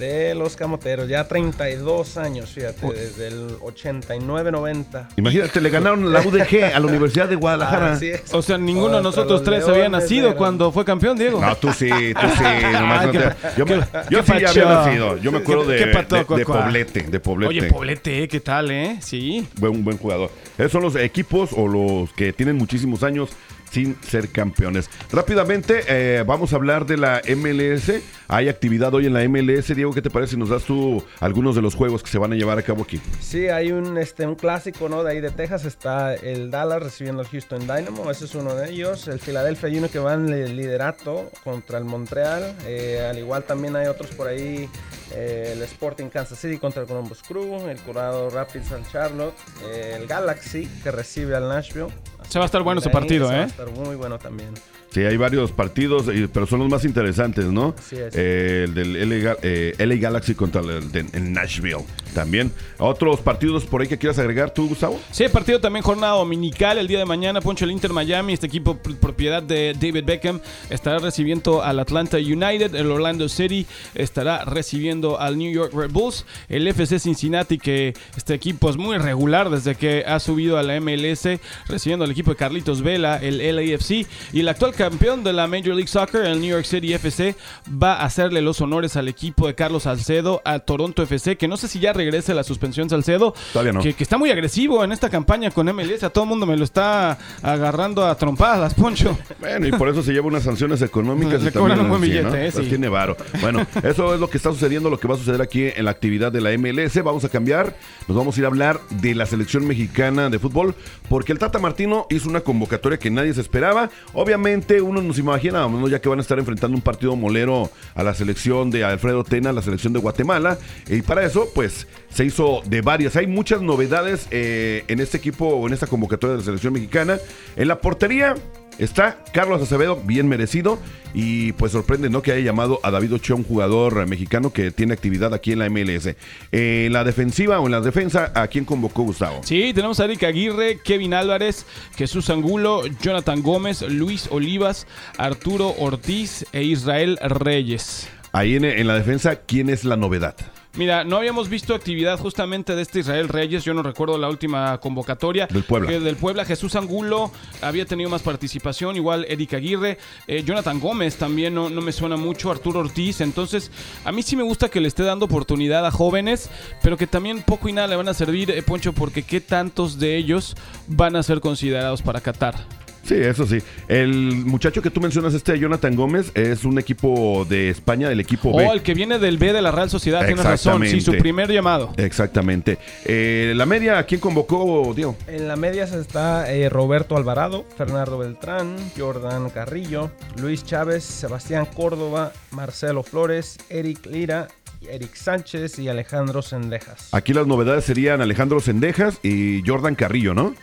De 0.00 0.34
los 0.34 0.56
camoteros, 0.56 1.08
ya 1.08 1.28
32 1.28 2.16
años, 2.16 2.48
fíjate, 2.50 2.86
desde 2.90 3.28
el 3.28 3.58
89-90. 3.58 5.08
Imagínate, 5.16 5.60
le 5.60 5.68
ganaron 5.70 6.10
la 6.12 6.20
UDG 6.20 6.74
a 6.74 6.80
la 6.80 6.86
Universidad 6.86 7.28
de 7.28 7.36
Guadalajara. 7.36 7.92
Así 7.92 8.08
es. 8.08 8.32
O 8.32 8.40
sea, 8.42 8.56
ninguno 8.58 8.96
de 8.96 9.02
nosotros 9.02 9.42
tres 9.44 9.68
había 9.68 9.88
nacido 9.88 10.28
eran- 10.28 10.38
cuando 10.38 10.72
fue 10.72 10.84
campeón, 10.84 11.18
Diego. 11.18 11.40
No, 11.40 11.54
tú 11.56 11.72
sí, 11.72 11.88
tú 11.88 12.26
sí. 12.36 12.42
nomás 12.72 13.00
Ay, 13.00 13.06
no 13.06 13.12
qué 13.12 13.18
te- 13.18 13.30
pa- 13.30 13.54
yo 13.56 13.66
me- 13.66 13.74
qué- 13.74 13.80
yo 14.10 14.24
qué 14.24 14.26
sí 14.38 14.44
había 14.44 14.64
nacido. 14.64 15.16
Yo 15.18 15.32
me 15.32 15.38
acuerdo 15.38 15.66
¿Qué- 15.66 15.72
de, 15.72 15.86
de- 15.86 16.36
de? 16.36 16.44
Poblete, 16.46 17.02
de 17.02 17.20
Poblete. 17.20 17.48
Oye, 17.58 17.62
Poblete, 17.70 18.28
¿qué 18.28 18.40
tal, 18.40 18.70
eh? 18.70 18.96
Sí. 19.02 19.46
Buen, 19.58 19.84
buen 19.84 19.98
jugador. 19.98 20.30
Esos 20.56 20.72
son 20.72 20.82
los 20.82 20.96
equipos 20.96 21.50
o 21.54 21.68
los 21.68 22.10
que 22.14 22.32
tienen 22.32 22.56
muchísimos 22.56 23.02
años 23.02 23.30
sin 23.70 23.96
ser 24.02 24.28
campeones. 24.30 24.90
Rápidamente, 25.12 25.84
eh, 25.88 26.24
vamos 26.26 26.52
a 26.52 26.56
hablar 26.56 26.86
de 26.86 26.96
la 26.96 27.22
MLS. 27.36 28.02
Hay 28.28 28.48
actividad 28.48 28.92
hoy 28.94 29.06
en 29.06 29.14
la 29.14 29.26
MLS. 29.28 29.74
Diego, 29.74 29.92
¿qué 29.92 30.02
te 30.02 30.10
parece 30.10 30.36
nos 30.36 30.48
das 30.48 30.64
tú 30.64 31.04
algunos 31.20 31.56
de 31.56 31.62
los 31.62 31.74
juegos 31.74 32.02
que 32.02 32.10
se 32.10 32.18
van 32.18 32.32
a 32.32 32.36
llevar 32.36 32.58
a 32.58 32.62
cabo 32.62 32.82
aquí? 32.82 33.00
Sí, 33.20 33.48
hay 33.48 33.72
un, 33.72 33.98
este, 33.98 34.26
un 34.26 34.34
clásico, 34.34 34.88
¿no? 34.88 35.02
De 35.02 35.12
ahí 35.12 35.20
de 35.20 35.30
Texas 35.30 35.64
está 35.64 36.14
el 36.14 36.50
Dallas 36.50 36.82
recibiendo 36.82 37.22
al 37.22 37.28
Houston 37.28 37.60
Dynamo, 37.60 38.10
ese 38.10 38.24
es 38.24 38.34
uno 38.34 38.54
de 38.54 38.70
ellos. 38.70 39.08
El 39.08 39.20
Philadelphia 39.20 39.70
uno 39.78 39.88
que 39.88 39.98
va 39.98 40.14
en 40.14 40.28
el 40.28 40.56
liderato 40.56 41.30
contra 41.44 41.78
el 41.78 41.84
Montreal. 41.84 42.56
Eh, 42.66 43.06
al 43.08 43.18
igual 43.18 43.44
también 43.44 43.76
hay 43.76 43.86
otros 43.86 44.10
por 44.10 44.28
ahí, 44.28 44.68
eh, 45.12 45.52
el 45.54 45.62
Sporting 45.62 46.08
Kansas 46.08 46.38
City 46.38 46.58
contra 46.58 46.82
el 46.82 46.88
Columbus 46.88 47.22
Crew, 47.22 47.68
el 47.68 47.78
Colorado 47.78 48.30
Rapids 48.30 48.72
al 48.72 48.86
Charlotte, 48.90 49.34
el 49.72 50.06
Galaxy 50.06 50.66
que 50.82 50.90
recibe 50.90 51.36
al 51.36 51.48
Nashville. 51.48 51.92
Se 52.30 52.38
va 52.38 52.44
a 52.44 52.46
estar 52.46 52.62
bueno 52.62 52.80
ese 52.80 52.90
partido, 52.90 53.26
se 53.26 53.34
Va 53.34 53.40
a 53.40 53.42
¿eh? 53.42 53.46
estar 53.46 53.70
muy 53.72 53.96
bueno 53.96 54.16
también. 54.16 54.54
Sí, 54.92 55.00
hay 55.00 55.16
varios 55.16 55.52
partidos, 55.52 56.06
pero 56.32 56.46
son 56.46 56.58
los 56.60 56.68
más 56.68 56.84
interesantes, 56.84 57.44
¿no? 57.46 57.74
Así 57.78 57.96
es. 57.96 58.12
Eh, 58.16 58.64
el 58.66 58.74
del 58.74 59.08
LA, 59.24 59.36
eh, 59.42 59.74
LA 59.78 59.94
Galaxy 59.96 60.34
contra 60.34 60.60
el, 60.62 60.90
de- 60.90 61.04
Nashville 61.20 61.84
también. 62.14 62.50
¿Otros 62.78 63.20
partidos 63.20 63.64
por 63.64 63.82
ahí 63.82 63.86
que 63.88 63.98
quieras 63.98 64.18
agregar 64.18 64.52
tú, 64.52 64.68
Gustavo? 64.68 65.00
Sí, 65.12 65.24
partido 65.28 65.60
también 65.60 65.84
jornada 65.84 66.14
dominical 66.14 66.76
el 66.78 66.88
día 66.88 66.98
de 66.98 67.04
mañana. 67.04 67.40
Poncho 67.40 67.64
el 67.64 67.70
Inter 67.70 67.92
Miami, 67.92 68.32
este 68.32 68.46
equipo 68.48 68.78
pr- 68.82 68.96
propiedad 68.96 69.42
de 69.42 69.74
David 69.80 70.04
Beckham, 70.04 70.40
estará 70.70 70.98
recibiendo 70.98 71.62
al 71.62 71.78
Atlanta 71.78 72.16
United. 72.16 72.74
El 72.74 72.90
Orlando 72.90 73.28
City 73.28 73.66
estará 73.94 74.44
recibiendo 74.44 75.20
al 75.20 75.38
New 75.38 75.52
York 75.52 75.72
Red 75.72 75.90
Bulls. 75.92 76.26
El 76.48 76.66
FC 76.66 76.98
Cincinnati, 76.98 77.58
que 77.58 77.94
este 78.16 78.34
equipo 78.34 78.68
es 78.70 78.76
muy 78.76 78.98
regular 78.98 79.50
desde 79.50 79.76
que 79.76 80.02
ha 80.04 80.18
subido 80.18 80.58
a 80.58 80.64
la 80.64 80.80
MLS, 80.80 81.38
recibiendo 81.68 82.04
al 82.04 82.10
equipo 82.10 82.32
de 82.32 82.36
Carlitos 82.36 82.82
Vela, 82.82 83.18
el 83.18 83.38
LAFC. 83.54 84.06
Y 84.32 84.40
el 84.40 84.48
actual 84.48 84.74
campeón 84.80 85.22
de 85.22 85.34
la 85.34 85.46
Major 85.46 85.74
League 85.74 85.88
Soccer, 85.88 86.24
el 86.24 86.40
New 86.40 86.52
York 86.52 86.64
City 86.64 86.94
FC, 86.94 87.36
va 87.70 87.96
a 87.96 88.06
hacerle 88.06 88.40
los 88.40 88.62
honores 88.62 88.96
al 88.96 89.08
equipo 89.08 89.46
de 89.46 89.54
Carlos 89.54 89.82
Salcedo, 89.82 90.40
a 90.42 90.60
Toronto 90.60 91.02
FC, 91.02 91.36
que 91.36 91.48
no 91.48 91.58
sé 91.58 91.68
si 91.68 91.80
ya 91.80 91.92
regrese 91.92 92.32
la 92.32 92.44
suspensión 92.44 92.88
Salcedo. 92.88 93.34
Todavía 93.52 93.74
no. 93.74 93.82
Que, 93.82 93.92
que 93.92 94.02
está 94.02 94.16
muy 94.16 94.30
agresivo 94.30 94.82
en 94.82 94.92
esta 94.92 95.10
campaña 95.10 95.50
con 95.50 95.66
MLS. 95.66 96.02
A 96.02 96.08
todo 96.08 96.24
el 96.24 96.30
mundo 96.30 96.46
me 96.46 96.56
lo 96.56 96.64
está 96.64 97.18
agarrando 97.42 98.06
a 98.06 98.14
trompadas, 98.14 98.72
Poncho. 98.72 99.18
Bueno, 99.38 99.66
y 99.66 99.72
por 99.72 99.90
eso 99.90 100.02
se 100.02 100.14
lleva 100.14 100.28
unas 100.28 100.44
sanciones 100.44 100.80
económicas. 100.80 101.42
Le 101.42 101.52
cobran 101.52 101.78
un 101.80 101.90
buen 101.90 102.00
billete, 102.00 102.22
¿no? 102.22 102.34
eh, 102.34 102.50
sí. 102.50 102.62
tiene 102.62 102.88
varo. 102.88 103.18
Bueno, 103.42 103.66
eso 103.82 104.14
es 104.14 104.20
lo 104.20 104.30
que 104.30 104.38
está 104.38 104.50
sucediendo, 104.50 104.88
lo 104.88 104.98
que 104.98 105.08
va 105.08 105.16
a 105.16 105.18
suceder 105.18 105.42
aquí 105.42 105.64
en 105.76 105.84
la 105.84 105.90
actividad 105.90 106.32
de 106.32 106.40
la 106.40 106.56
MLS. 106.56 107.02
Vamos 107.04 107.22
a 107.24 107.28
cambiar, 107.28 107.76
nos 108.08 108.16
vamos 108.16 108.34
a 108.34 108.40
ir 108.40 108.46
a 108.46 108.48
hablar 108.48 108.80
de 108.88 109.14
la 109.14 109.26
selección 109.26 109.66
mexicana 109.66 110.30
de 110.30 110.38
fútbol, 110.38 110.74
porque 111.10 111.32
el 111.32 111.38
Tata 111.38 111.58
Martino 111.58 112.06
hizo 112.08 112.30
una 112.30 112.40
convocatoria 112.40 112.98
que 112.98 113.10
nadie 113.10 113.34
se 113.34 113.42
esperaba. 113.42 113.90
Obviamente, 114.14 114.69
uno 114.78 115.02
nos 115.02 115.18
imaginábamos, 115.18 115.80
¿no? 115.80 115.88
ya 115.88 116.00
que 116.00 116.08
van 116.08 116.18
a 116.18 116.22
estar 116.22 116.38
enfrentando 116.38 116.76
un 116.76 116.82
partido 116.82 117.16
molero 117.16 117.70
a 117.94 118.02
la 118.02 118.14
selección 118.14 118.70
de 118.70 118.84
Alfredo 118.84 119.24
Tena, 119.24 119.52
la 119.52 119.62
selección 119.62 119.92
de 119.92 119.98
Guatemala. 119.98 120.58
Y 120.88 121.02
para 121.02 121.24
eso, 121.24 121.48
pues, 121.54 121.86
se 122.10 122.24
hizo 122.24 122.62
de 122.66 122.80
varias. 122.80 123.16
Hay 123.16 123.26
muchas 123.26 123.62
novedades 123.62 124.28
eh, 124.30 124.84
en 124.88 125.00
este 125.00 125.16
equipo 125.16 125.66
en 125.66 125.72
esta 125.72 125.86
convocatoria 125.86 126.32
de 126.32 126.38
la 126.38 126.44
selección 126.44 126.72
mexicana. 126.72 127.18
En 127.56 127.68
la 127.68 127.80
portería. 127.80 128.34
Está 128.80 129.18
Carlos 129.34 129.60
Acevedo, 129.60 130.00
bien 130.04 130.26
merecido, 130.26 130.78
y 131.12 131.52
pues 131.52 131.72
sorprende 131.72 132.08
¿no? 132.08 132.22
que 132.22 132.32
haya 132.32 132.42
llamado 132.42 132.80
a 132.82 132.90
David 132.90 133.12
Ochoa, 133.12 133.36
un 133.36 133.44
jugador 133.44 134.00
eh, 134.00 134.06
mexicano 134.06 134.54
que 134.54 134.70
tiene 134.70 134.94
actividad 134.94 135.34
aquí 135.34 135.52
en 135.52 135.58
la 135.58 135.68
MLS. 135.68 136.06
Eh, 136.06 136.84
en 136.86 136.92
la 136.94 137.04
defensiva 137.04 137.60
o 137.60 137.66
en 137.66 137.72
la 137.72 137.82
defensa, 137.82 138.32
¿a 138.34 138.46
quién 138.48 138.64
convocó 138.64 139.02
Gustavo? 139.02 139.42
Sí, 139.44 139.72
tenemos 139.74 140.00
a 140.00 140.06
Eric 140.06 140.22
Aguirre, 140.22 140.78
Kevin 140.82 141.12
Álvarez, 141.12 141.66
Jesús 141.94 142.30
Angulo, 142.30 142.84
Jonathan 143.02 143.42
Gómez, 143.42 143.82
Luis 143.82 144.28
Olivas, 144.30 144.86
Arturo 145.18 145.74
Ortiz 145.78 146.46
e 146.52 146.62
Israel 146.62 147.18
Reyes. 147.22 148.08
Ahí 148.32 148.56
en, 148.56 148.64
en 148.64 148.86
la 148.86 148.94
defensa, 148.94 149.36
¿quién 149.36 149.68
es 149.68 149.84
la 149.84 149.98
novedad? 149.98 150.36
Mira, 150.74 151.02
no 151.02 151.16
habíamos 151.16 151.48
visto 151.48 151.74
actividad 151.74 152.18
justamente 152.18 152.76
de 152.76 152.82
este 152.82 153.00
Israel 153.00 153.28
Reyes. 153.28 153.64
Yo 153.64 153.74
no 153.74 153.82
recuerdo 153.82 154.16
la 154.18 154.28
última 154.28 154.78
convocatoria. 154.78 155.48
Del 155.48 155.64
Puebla. 155.64 155.90
Del 155.90 156.16
Puebla, 156.16 156.44
Jesús 156.44 156.76
Angulo 156.76 157.32
había 157.60 157.86
tenido 157.86 158.08
más 158.08 158.22
participación. 158.22 158.94
Igual 158.94 159.26
Eric 159.28 159.54
Aguirre. 159.54 159.98
Eh, 160.28 160.44
Jonathan 160.44 160.78
Gómez 160.78 161.16
también 161.16 161.54
no, 161.54 161.68
no 161.70 161.80
me 161.80 161.90
suena 161.90 162.16
mucho. 162.16 162.52
Arturo 162.52 162.80
Ortiz. 162.80 163.20
Entonces, 163.20 163.72
a 164.04 164.12
mí 164.12 164.22
sí 164.22 164.36
me 164.36 164.44
gusta 164.44 164.68
que 164.68 164.80
le 164.80 164.86
esté 164.86 165.02
dando 165.02 165.24
oportunidad 165.24 165.84
a 165.84 165.90
jóvenes. 165.90 166.50
Pero 166.82 166.96
que 166.96 167.08
también 167.08 167.42
poco 167.42 167.68
y 167.68 167.72
nada 167.72 167.88
le 167.88 167.96
van 167.96 168.08
a 168.08 168.14
servir, 168.14 168.52
eh, 168.52 168.62
Poncho, 168.62 168.92
porque 168.92 169.24
qué 169.24 169.40
tantos 169.40 169.98
de 169.98 170.16
ellos 170.16 170.54
van 170.86 171.16
a 171.16 171.22
ser 171.24 171.40
considerados 171.40 172.00
para 172.00 172.20
Qatar. 172.20 172.79
Sí, 173.10 173.16
eso 173.16 173.44
sí. 173.44 173.58
El 173.88 174.12
muchacho 174.46 174.82
que 174.82 174.88
tú 174.88 175.00
mencionas, 175.00 175.34
este 175.34 175.58
Jonathan 175.58 175.96
Gómez, 175.96 176.30
es 176.34 176.62
un 176.62 176.78
equipo 176.78 177.44
de 177.44 177.68
España, 177.68 178.08
del 178.08 178.20
equipo 178.20 178.56
B. 178.56 178.64
O 178.64 178.72
el 178.72 178.82
que 178.82 178.94
viene 178.94 179.18
del 179.18 179.36
B 179.36 179.52
de 179.52 179.60
la 179.60 179.72
Real 179.72 179.90
Sociedad, 179.90 180.24
tienes 180.24 180.44
razón. 180.44 180.86
Sí, 180.86 181.00
su 181.00 181.10
primer 181.18 181.50
llamado. 181.50 181.92
Exactamente. 181.96 182.78
Eh, 183.04 183.52
la 183.56 183.66
media, 183.66 183.98
¿a 183.98 184.04
quién 184.04 184.20
convocó, 184.20 184.92
Diego? 184.94 185.16
En 185.26 185.48
la 185.48 185.56
media 185.56 185.82
está 185.82 186.52
eh, 186.52 186.68
Roberto 186.68 187.16
Alvarado, 187.16 187.66
Fernando 187.76 188.16
Beltrán, 188.16 188.76
Jordan 188.96 189.50
Carrillo, 189.50 190.12
Luis 190.40 190.64
Chávez, 190.64 191.02
Sebastián 191.02 191.66
Córdoba, 191.66 192.32
Marcelo 192.52 193.02
Flores, 193.02 193.58
Eric 193.70 194.06
Lira 194.06 194.46
Eric 194.88 195.14
Sánchez 195.14 195.78
y 195.78 195.88
Alejandro 195.88 196.42
Sendejas. 196.42 197.08
Aquí 197.12 197.34
las 197.34 197.46
novedades 197.46 197.84
serían 197.84 198.22
Alejandro 198.22 198.60
Sendejas 198.60 199.18
y 199.22 199.62
Jordan 199.66 199.94
Carrillo, 199.94 200.32
¿no? 200.32 200.54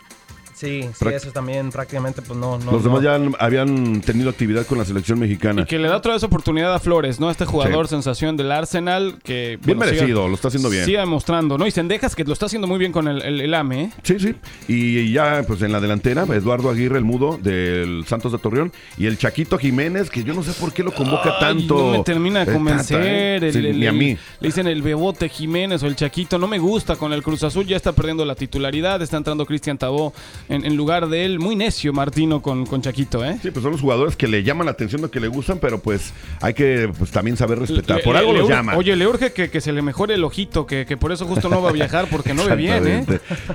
Sí, 0.57 0.89
sí, 0.97 1.05
eso 1.13 1.31
también 1.31 1.69
prácticamente 1.69 2.23
pues 2.23 2.39
no. 2.39 2.57
Los 2.57 2.83
demás 2.83 3.03
ya 3.03 3.19
habían 3.37 4.01
tenido 4.01 4.31
actividad 4.31 4.65
con 4.65 4.79
la 4.79 4.85
selección 4.85 5.19
mexicana. 5.19 5.61
Y 5.61 5.65
que 5.65 5.77
le 5.77 5.87
da 5.87 5.97
otra 5.97 6.13
vez 6.13 6.23
oportunidad 6.23 6.73
a 6.73 6.79
Flores, 6.79 7.19
¿no? 7.19 7.29
Este 7.29 7.45
jugador 7.45 7.87
sensación 7.87 8.37
del 8.37 8.51
Arsenal 8.51 9.19
que... 9.23 9.59
Bien 9.63 9.77
merecido, 9.77 10.27
lo 10.27 10.33
está 10.33 10.47
haciendo 10.47 10.71
bien. 10.71 10.85
Sigue 10.85 10.97
demostrando, 10.97 11.59
¿no? 11.59 11.67
Y 11.67 11.71
Sendejas 11.71 12.15
que 12.15 12.23
lo 12.23 12.33
está 12.33 12.47
haciendo 12.47 12.67
muy 12.67 12.79
bien 12.79 12.91
con 12.91 13.07
el, 13.07 13.21
el, 13.21 13.53
AME, 13.53 13.83
¿eh? 13.83 13.91
Sí, 14.01 14.19
sí. 14.19 14.35
Y 14.67 15.11
ya 15.11 15.43
pues 15.45 15.61
en 15.61 15.71
la 15.71 15.79
delantera, 15.79 16.23
Eduardo 16.23 16.71
Aguirre, 16.71 16.97
el 16.97 17.03
mudo 17.03 17.37
del 17.39 18.05
Santos 18.07 18.31
de 18.31 18.39
Torreón, 18.39 18.73
y 18.97 19.05
el 19.05 19.19
Chaquito 19.19 19.59
Jiménez, 19.59 20.09
que 20.09 20.23
yo 20.23 20.33
no 20.33 20.41
sé 20.41 20.53
por 20.53 20.73
qué 20.73 20.81
lo 20.81 20.91
convoca 20.91 21.37
tanto. 21.37 21.77
No 21.77 21.91
me 21.91 22.03
termina 22.03 22.43
de 22.43 22.51
convencer. 22.51 22.99
¿eh? 23.03 23.73
ni 23.75 23.85
a 23.85 23.91
mí. 23.91 24.17
Le 24.39 24.47
dicen 24.47 24.65
el 24.65 24.81
Bebote 24.81 25.29
Jiménez 25.29 25.83
o 25.83 25.85
el 25.85 25.95
Chaquito, 25.95 26.39
no 26.39 26.47
me 26.47 26.57
gusta 26.57 26.95
con 26.95 27.13
el 27.13 27.21
Cruz 27.21 27.43
Azul, 27.43 27.67
ya 27.67 27.77
está 27.77 27.91
perdiendo 27.91 28.25
la 28.25 28.33
titularidad, 28.33 28.99
está 29.03 29.17
entrando 29.17 29.45
Cristian 29.45 29.77
Tabó 29.77 30.13
en, 30.49 30.75
lugar 30.75 31.07
de 31.09 31.25
él. 31.25 31.39
Muy 31.39 31.55
necio 31.55 31.93
Martino 31.93 32.41
con, 32.41 32.65
con 32.65 32.81
Chaquito, 32.81 33.23
¿eh? 33.23 33.37
Sí, 33.41 33.51
pues 33.51 33.63
son 33.63 33.71
los 33.71 33.81
jugadores 33.81 34.15
que 34.15 34.27
le 34.27 34.43
llaman 34.43 34.65
la 34.65 34.71
atención, 34.71 35.01
lo 35.01 35.11
que 35.11 35.19
le 35.19 35.27
gustan, 35.27 35.59
pero 35.59 35.79
pues 35.79 36.13
hay 36.41 36.53
que 36.53 36.89
pues, 36.97 37.11
también 37.11 37.37
saber 37.37 37.59
respetar. 37.59 38.01
por 38.01 38.15
algo 38.15 38.33
los 38.33 38.49
llama. 38.49 38.75
Oye, 38.75 38.95
le 38.95 39.07
urge 39.07 39.31
que, 39.31 39.61
se 39.61 39.71
le 39.71 39.81
mejore 39.81 40.15
el 40.15 40.23
ojito, 40.23 40.65
que, 40.65 40.85
por 40.97 41.11
eso 41.11 41.25
justo 41.25 41.49
no 41.49 41.61
va 41.61 41.69
a 41.69 41.73
viajar, 41.73 42.07
porque 42.09 42.33
no 42.33 42.45
ve 42.45 42.55
bien, 42.55 42.87
¿eh? 42.87 43.05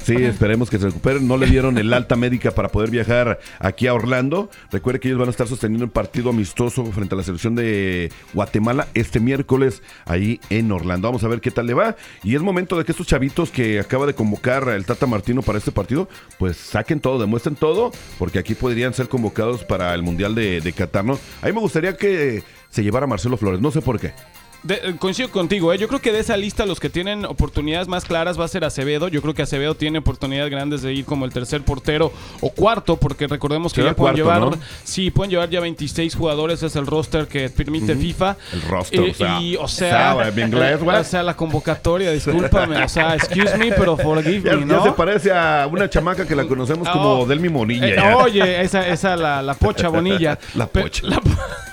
Sí, 0.02 0.14
esperemos 0.16 0.70
que 0.70 0.78
se 0.78 0.86
recupere. 0.86 1.20
No 1.20 1.36
le 1.36 1.46
dieron 1.46 1.78
el 1.78 1.92
alta 1.92 2.16
médica 2.16 2.50
para 2.50 2.68
poder 2.68 2.90
viajar 2.90 3.38
aquí 3.58 3.86
a 3.86 3.94
Orlando. 3.94 4.50
Recuerde 4.70 5.00
que 5.00 5.08
ellos 5.08 5.18
van 5.18 5.28
a 5.28 5.30
estar 5.30 5.48
sosteniendo 5.48 5.84
el 5.84 5.90
partido 5.90 6.30
amistoso 6.30 6.84
frente 6.86 7.14
a 7.14 7.18
la 7.18 7.24
selección 7.24 7.54
de 7.54 8.10
Guatemala 8.32 8.88
este 8.94 9.20
miércoles 9.20 9.82
ahí 10.04 10.40
en 10.50 10.70
Orlando. 10.72 11.08
Vamos 11.08 11.24
a 11.24 11.28
ver 11.28 11.40
qué 11.40 11.50
tal 11.50 11.66
le 11.66 11.74
va. 11.74 11.96
Y 12.22 12.34
es 12.34 12.42
momento 12.42 12.76
de 12.76 12.84
que 12.84 12.92
estos 12.92 13.06
chavitos 13.06 13.50
que 13.50 13.80
acaba 13.80 14.06
de 14.06 14.14
convocar 14.14 14.68
el 14.68 14.84
Tata 14.84 15.06
Martino 15.06 15.42
para 15.42 15.58
este 15.58 15.72
partido, 15.72 16.08
pues 16.38 16.56
saquen 16.82 17.00
todo, 17.00 17.18
demuestren 17.18 17.54
todo, 17.54 17.92
porque 18.18 18.38
aquí 18.38 18.54
podrían 18.54 18.92
ser 18.92 19.08
convocados 19.08 19.64
para 19.64 19.94
el 19.94 20.02
Mundial 20.02 20.34
de, 20.34 20.60
de 20.60 20.72
Qatar. 20.72 21.02
A 21.02 21.46
mí 21.46 21.52
me 21.52 21.60
gustaría 21.60 21.96
que 21.96 22.42
se 22.70 22.82
llevara 22.82 23.06
Marcelo 23.06 23.36
Flores, 23.36 23.60
no 23.60 23.70
sé 23.70 23.80
por 23.80 24.00
qué. 24.00 24.12
Eh, 24.68 24.94
coincido 24.98 25.28
contigo, 25.28 25.72
¿eh? 25.72 25.78
yo 25.78 25.88
creo 25.88 26.00
que 26.00 26.12
de 26.12 26.20
esa 26.20 26.36
lista 26.36 26.66
los 26.66 26.78
que 26.78 26.88
tienen 26.88 27.24
oportunidades 27.24 27.88
más 27.88 28.04
claras 28.04 28.38
va 28.38 28.44
a 28.44 28.48
ser 28.48 28.64
Acevedo. 28.64 29.08
Yo 29.08 29.20
creo 29.20 29.34
que 29.34 29.42
Acevedo 29.42 29.74
tiene 29.74 29.98
oportunidades 29.98 30.50
grandes 30.50 30.82
de 30.82 30.92
ir 30.92 31.04
como 31.04 31.24
el 31.24 31.32
tercer 31.32 31.62
portero 31.62 32.12
o 32.40 32.50
cuarto, 32.50 32.96
porque 32.96 33.26
recordemos 33.26 33.72
que 33.72 33.82
ya 33.82 33.94
pueden 33.94 34.16
llevar, 34.16 34.56
sí, 34.84 35.10
pueden 35.10 35.30
llevar 35.30 35.50
ya 35.50 35.60
26 35.60 36.14
jugadores, 36.14 36.62
es 36.62 36.76
el 36.76 36.86
roster 36.86 37.26
que 37.26 37.50
permite 37.50 37.96
FIFA. 37.96 38.36
El 38.52 38.62
roster, 38.62 39.00
o 39.00 39.14
sea, 39.14 39.40
y, 39.40 39.56
o 39.56 39.66
sea, 39.66 40.16
o 40.16 41.04
sea, 41.04 41.22
la 41.24 41.34
convocatoria, 41.34 42.12
discúlpame, 42.12 42.84
o 42.84 42.88
sea, 42.88 43.14
excuse 43.16 43.56
me, 43.58 43.72
pero 43.72 43.96
forgive 43.96 44.50
ya, 44.50 44.56
me, 44.56 44.64
¿no? 44.64 44.78
Ya 44.78 44.90
se 44.90 44.92
parece 44.92 45.32
a 45.32 45.68
una 45.70 45.90
chamaca 45.90 46.26
que 46.26 46.36
la 46.36 46.44
conocemos 46.44 46.88
como 46.88 47.20
oh, 47.20 47.26
Delmi 47.26 47.48
Monilla. 47.48 47.88
Eh, 47.88 48.14
oye, 48.14 48.62
esa, 48.62 48.86
esa 48.86 49.16
la, 49.16 49.42
la 49.42 49.54
pocha 49.54 49.88
Bonilla. 49.88 50.38
la 50.54 50.66
pocha. 50.66 51.02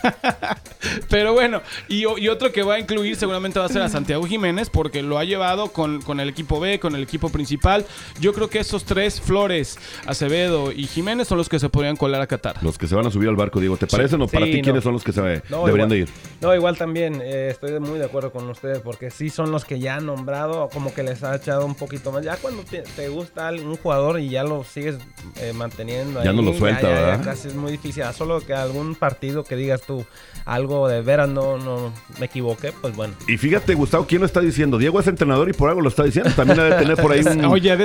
pero 1.09 1.33
bueno, 1.33 1.61
y, 1.87 2.01
y 2.01 2.27
otro 2.27 2.51
que 2.51 2.63
va 2.63 2.79
incluir 2.79 3.15
seguramente 3.15 3.59
va 3.59 3.65
a 3.65 3.69
ser 3.69 3.81
a 3.81 3.89
Santiago 3.89 4.25
Jiménez 4.25 4.69
porque 4.69 5.03
lo 5.03 5.17
ha 5.17 5.23
llevado 5.23 5.71
con, 5.71 6.01
con 6.01 6.19
el 6.19 6.29
equipo 6.29 6.59
B, 6.59 6.79
con 6.79 6.95
el 6.95 7.03
equipo 7.03 7.29
principal. 7.29 7.85
Yo 8.19 8.33
creo 8.33 8.49
que 8.49 8.59
esos 8.59 8.85
tres, 8.85 9.21
Flores, 9.21 9.77
Acevedo 10.05 10.71
y 10.71 10.87
Jiménez, 10.87 11.27
son 11.27 11.37
los 11.37 11.49
que 11.49 11.59
se 11.59 11.69
podrían 11.69 11.95
colar 11.95 12.21
a 12.21 12.27
Qatar. 12.27 12.61
Los 12.63 12.77
que 12.77 12.87
se 12.87 12.95
van 12.95 13.05
a 13.05 13.11
subir 13.11 13.29
al 13.29 13.35
barco, 13.35 13.59
Diego. 13.59 13.77
¿Te 13.77 13.87
parece 13.87 14.15
o 14.15 14.27
para 14.27 14.45
ti 14.45 14.61
quiénes 14.61 14.83
son 14.83 14.93
los 14.93 15.03
que 15.03 15.11
se 15.11 15.21
deberían 15.21 15.89
de 15.89 15.97
ir? 15.99 16.09
No, 16.41 16.55
igual 16.55 16.77
también 16.77 17.21
eh, 17.21 17.49
estoy 17.51 17.79
muy 17.79 17.99
de 17.99 18.05
acuerdo 18.05 18.31
con 18.31 18.49
ustedes 18.49 18.79
porque 18.79 19.11
sí 19.11 19.29
son 19.29 19.51
los 19.51 19.65
que 19.65 19.79
ya 19.79 19.95
han 19.95 20.05
nombrado, 20.05 20.69
como 20.69 20.93
que 20.93 21.03
les 21.03 21.23
ha 21.23 21.35
echado 21.35 21.65
un 21.65 21.75
poquito 21.75 22.11
más. 22.11 22.23
Ya 22.23 22.37
cuando 22.37 22.63
te, 22.63 23.09
gusta 23.09 23.51
un 23.51 23.75
jugador 23.77 24.19
y 24.19 24.29
ya 24.29 24.43
lo 24.43 24.63
sigues 24.63 24.97
eh, 25.37 25.53
manteniendo. 25.53 26.23
Ya 26.23 26.33
no 26.33 26.41
lo 26.41 26.53
suelta, 26.53 26.87
¿verdad? 26.87 27.23
casi 27.23 27.49
es 27.49 27.55
muy 27.55 27.71
difícil. 27.71 28.03
Solo 28.13 28.39
que 28.41 28.53
algún 28.53 28.95
partido 28.95 29.43
que 29.43 29.55
digas 29.55 29.81
tú 29.89 30.05
algo 30.45 30.87
de 30.87 31.01
veras 31.01 31.29
no, 31.29 31.57
no 31.57 31.91
me 32.19 32.25
equivoqué, 32.25 32.71
pues 32.71 32.95
bueno. 32.95 33.13
Y 33.27 33.37
fíjate, 33.37 33.73
Gustavo, 33.73 34.05
¿quién 34.07 34.21
lo 34.21 34.25
está 34.25 34.39
diciendo? 34.39 34.77
Diego 34.77 34.99
es 34.99 35.07
entrenador 35.07 35.49
y 35.49 35.53
por 35.53 35.69
algo 35.69 35.81
lo 35.81 35.89
está 35.89 36.03
diciendo. 36.03 36.31
También 36.35 36.57
debe 36.57 36.75
tener 36.75 36.95
por 36.97 37.11
ahí 37.11 37.19
un, 37.21 37.27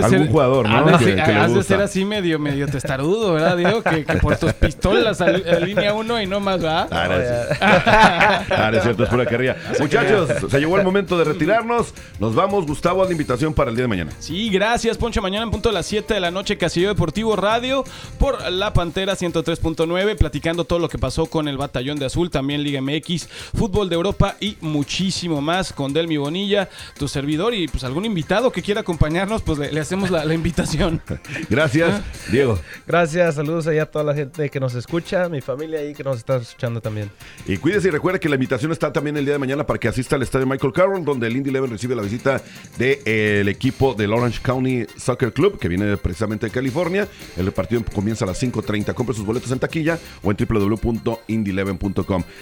algún 0.02 0.28
jugador, 0.28 0.68
¿no? 0.68 0.88
Has 0.88 1.54
de, 1.54 1.62
ser 1.62 1.80
así 1.80 2.04
medio, 2.04 2.38
medio 2.38 2.66
testarudo, 2.66 3.34
¿verdad, 3.34 3.56
Diego? 3.56 3.82
Que, 3.82 4.04
por 4.20 4.36
tus 4.36 4.52
pistolas 4.54 5.20
a, 5.20 5.30
línea 5.30 5.94
uno 5.94 6.20
y 6.20 6.26
no 6.26 6.40
más, 6.40 6.60
¿verdad? 6.60 6.88
Ah, 6.90 8.44
ah, 8.50 8.70
es 8.74 8.82
cierto, 8.82 9.04
es 9.04 9.10
pura 9.10 9.26
carrilla. 9.26 9.56
Muchachos, 9.80 10.30
se 10.50 10.58
llegó 10.58 10.78
el 10.78 10.84
momento 10.84 11.18
de 11.18 11.24
retirarnos. 11.24 11.94
Nos 12.18 12.34
vamos, 12.34 12.66
Gustavo, 12.66 13.02
a 13.02 13.06
la 13.06 13.12
invitación 13.12 13.54
para 13.54 13.70
el 13.70 13.76
día 13.76 13.84
de 13.84 13.88
mañana. 13.88 14.12
Sí, 14.18 14.50
gracias, 14.50 14.96
Poncho. 14.96 15.20
Mañana 15.22 15.44
en 15.44 15.50
punto 15.50 15.68
de 15.68 15.74
las 15.74 15.86
7 15.86 16.14
de 16.14 16.20
la 16.20 16.30
noche, 16.30 16.56
Casillo 16.56 16.88
Deportivo 16.88 17.36
Radio, 17.36 17.84
por 18.18 18.50
La 18.50 18.72
Pantera 18.72 19.14
103.9, 19.14 20.16
platicando 20.16 20.64
todo 20.64 20.78
lo 20.78 20.88
que 20.88 20.98
pasó 20.98 21.26
con 21.26 21.48
el 21.48 21.58
Batallón 21.58 21.93
de 21.98 22.06
Azul, 22.06 22.30
también 22.30 22.62
Liga 22.62 22.80
MX, 22.80 23.28
Fútbol 23.54 23.88
de 23.88 23.94
Europa 23.94 24.36
y 24.40 24.56
muchísimo 24.60 25.40
más 25.40 25.72
con 25.72 25.92
Delmi 25.92 26.16
Bonilla, 26.16 26.68
tu 26.98 27.08
servidor 27.08 27.54
y 27.54 27.68
pues 27.68 27.84
algún 27.84 28.04
invitado 28.04 28.50
que 28.52 28.62
quiera 28.62 28.80
acompañarnos, 28.80 29.42
pues 29.42 29.58
le, 29.58 29.80
hacemos 29.80 30.10
la, 30.10 30.34
invitación. 30.34 31.00
Gracias, 31.50 32.02
Diego. 32.30 32.58
Gracias, 32.86 33.36
saludos 33.36 33.66
allá 33.66 33.84
a 33.84 33.86
toda 33.86 34.04
la 34.04 34.14
gente 34.14 34.50
que 34.50 34.60
nos 34.60 34.74
escucha, 34.74 35.28
mi 35.28 35.40
familia 35.40 35.80
ahí 35.80 35.94
que 35.94 36.04
nos 36.04 36.18
está 36.18 36.36
escuchando 36.36 36.80
también. 36.80 37.10
Y 37.46 37.56
cuídese 37.56 37.88
y 37.88 37.90
recuerde 37.90 38.20
que 38.20 38.28
la 38.28 38.34
invitación 38.34 38.72
está 38.72 38.92
también 38.92 39.16
el 39.16 39.24
día 39.24 39.34
de 39.34 39.38
mañana 39.38 39.66
para 39.66 39.78
que 39.78 39.88
asista 39.88 40.16
al 40.16 40.22
estadio 40.22 40.46
Michael 40.46 40.72
Carroll, 40.72 41.04
donde 41.04 41.26
el 41.26 41.36
Indy 41.36 41.50
Eleven 41.50 41.70
recibe 41.70 41.94
la 41.94 42.02
visita 42.02 42.42
del 42.78 43.02
de, 43.04 43.40
eh, 43.40 43.44
equipo 43.46 43.94
del 43.94 44.12
Orange 44.12 44.40
County 44.42 44.86
Soccer 44.96 45.32
Club, 45.32 45.58
que 45.58 45.68
viene 45.68 45.96
precisamente 45.96 46.46
de 46.46 46.52
California. 46.52 47.08
El 47.36 47.52
partido 47.52 47.84
comienza 47.94 48.24
a 48.24 48.28
las 48.28 48.42
5.30. 48.42 48.94
Compre 48.94 49.14
sus 49.14 49.24
boletos 49.24 49.50
en 49.50 49.58
taquilla 49.58 49.98
o 50.22 50.30
en 50.30 50.36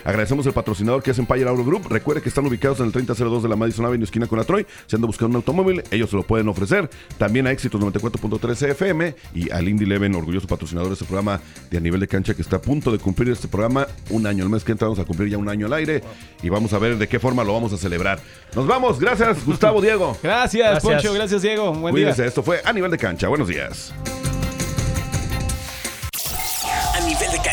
Agradecemos 0.04 0.46
el 0.46 0.52
patrocinador 0.52 1.02
que 1.02 1.10
es 1.10 1.18
Empire 1.18 1.48
Auto 1.48 1.64
Group. 1.64 1.88
Recuerde 1.88 2.22
que 2.22 2.28
están 2.28 2.46
ubicados 2.46 2.78
en 2.80 2.86
el 2.86 2.92
3002 2.92 3.42
de 3.42 3.48
la 3.48 3.56
Madison 3.56 3.84
Avenue, 3.86 4.04
esquina 4.04 4.26
con 4.26 4.38
la 4.38 4.44
Troy. 4.44 4.66
Si 4.86 4.96
anda 4.96 5.06
buscando 5.06 5.30
un 5.30 5.36
automóvil, 5.36 5.82
ellos 5.90 6.10
se 6.10 6.16
lo 6.16 6.22
pueden 6.22 6.48
ofrecer. 6.48 6.88
También 7.18 7.46
a 7.46 7.50
Éxitos 7.50 7.80
94.3 7.80 8.70
FM 8.70 9.14
y 9.34 9.50
al 9.50 9.68
Indy 9.68 9.86
Leven, 9.86 10.14
orgulloso 10.14 10.46
patrocinador 10.46 10.88
de 10.88 10.94
este 10.94 11.04
programa 11.04 11.40
de 11.70 11.78
a 11.78 11.80
nivel 11.80 12.00
de 12.00 12.08
cancha 12.08 12.34
que 12.34 12.42
está 12.42 12.56
a 12.56 12.62
punto 12.62 12.92
de 12.92 12.98
cumplir 12.98 13.30
este 13.30 13.48
programa 13.48 13.86
un 14.10 14.26
año. 14.26 14.44
El 14.44 14.50
mes 14.50 14.64
que 14.64 14.72
entra 14.72 14.86
vamos 14.86 15.00
a 15.00 15.04
cumplir 15.04 15.28
ya 15.30 15.38
un 15.38 15.48
año 15.48 15.66
al 15.66 15.72
aire 15.72 16.02
y 16.42 16.48
vamos 16.48 16.72
a 16.72 16.78
ver 16.78 16.98
de 16.98 17.08
qué 17.08 17.18
forma 17.18 17.44
lo 17.44 17.52
vamos 17.52 17.72
a 17.72 17.76
celebrar. 17.76 18.20
Nos 18.54 18.66
vamos. 18.66 19.00
Gracias, 19.00 19.44
Gustavo 19.44 19.80
Diego. 19.80 20.16
Gracias, 20.22 20.82
Poncho. 20.82 21.12
Gracias, 21.12 21.42
Diego. 21.42 21.72
Buen 21.72 21.92
Cuídense. 21.92 22.26
Esto 22.26 22.42
fue 22.42 22.60
a 22.64 22.72
nivel 22.72 22.90
de 22.90 22.98
cancha. 22.98 23.28
Buenos 23.28 23.48
días. 23.48 23.92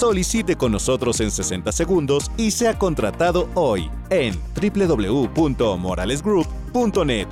Solicite 0.00 0.56
con 0.56 0.72
nosotros 0.72 1.20
en 1.20 1.30
60 1.30 1.70
segundos 1.72 2.30
y 2.38 2.52
sea 2.52 2.78
contratado 2.78 3.50
hoy 3.54 3.90
en 4.08 4.34
www.moralesgroup.net. 4.54 7.26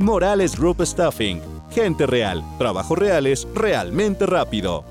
Morales 0.00 0.58
Group 0.58 0.84
Staffing. 0.84 1.40
Gente 1.70 2.08
real, 2.08 2.42
trabajos 2.58 2.98
reales, 2.98 3.46
realmente 3.54 4.26
rápido. 4.26 4.84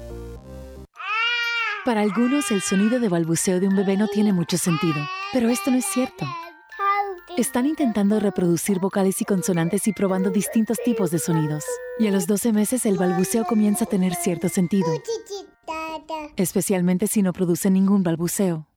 Para 1.83 1.99
algunos, 1.99 2.49
el 2.49 2.61
sonido 2.61 3.01
de 3.01 3.09
balbuceo 3.09 3.59
de 3.59 3.67
un 3.67 3.75
bebé 3.75 3.97
no 3.97 4.07
tiene 4.07 4.31
mucho 4.31 4.57
sentido, 4.57 5.05
pero 5.33 5.49
esto 5.49 5.69
no 5.69 5.79
es 5.79 5.85
cierto. 5.87 6.25
Están 7.35 7.65
intentando 7.65 8.21
reproducir 8.21 8.79
vocales 8.79 9.21
y 9.21 9.25
consonantes 9.25 9.85
y 9.85 9.91
probando 9.91 10.29
distintos 10.29 10.77
tipos 10.85 11.11
de 11.11 11.19
sonidos. 11.19 11.65
Y 11.99 12.07
a 12.07 12.11
los 12.11 12.25
12 12.25 12.53
meses 12.53 12.85
el 12.85 12.97
balbuceo 12.97 13.43
comienza 13.43 13.83
a 13.83 13.87
tener 13.87 14.15
cierto 14.15 14.47
sentido, 14.47 14.87
especialmente 16.37 17.07
si 17.07 17.21
no 17.21 17.33
produce 17.33 17.69
ningún 17.69 18.03
balbuceo. 18.03 18.67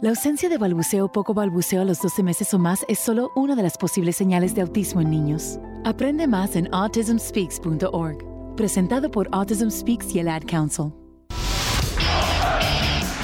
La 0.00 0.10
ausencia 0.10 0.48
de 0.48 0.58
balbuceo 0.58 1.06
o 1.06 1.12
poco 1.12 1.34
balbuceo 1.34 1.82
a 1.82 1.84
los 1.84 2.00
12 2.00 2.22
meses 2.22 2.54
o 2.54 2.58
más 2.58 2.84
es 2.88 3.00
solo 3.00 3.32
una 3.34 3.56
de 3.56 3.64
las 3.64 3.76
posibles 3.76 4.14
señales 4.14 4.54
de 4.54 4.60
autismo 4.60 5.00
en 5.00 5.10
niños. 5.10 5.58
Aprende 5.84 6.28
más 6.28 6.54
en 6.54 6.72
autismspeaks.org, 6.72 8.54
presentado 8.54 9.10
por 9.10 9.28
Autism 9.32 9.70
Speaks 9.70 10.14
y 10.14 10.20
el 10.20 10.28
Ad 10.28 10.42
Council. 10.46 10.92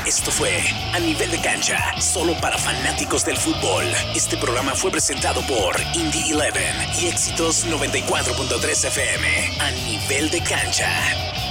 Esto 0.04 0.30
fue 0.30 0.50
A 0.92 0.98
Nivel 0.98 1.30
de 1.30 1.38
Cancha, 1.38 1.78
solo 2.00 2.34
para 2.40 2.58
fanáticos 2.58 3.24
del 3.24 3.36
fútbol. 3.36 3.84
Este 4.14 4.36
programa 4.36 4.72
fue 4.74 4.90
presentado 4.90 5.40
por 5.46 5.76
Indie 5.94 6.34
11 6.34 7.02
y 7.02 7.06
Éxitos 7.06 7.66
94.3 7.66 8.86
FM. 8.88 9.28
A 9.60 9.70
Nivel 9.88 10.28
de 10.30 10.40
Cancha. 10.40 11.43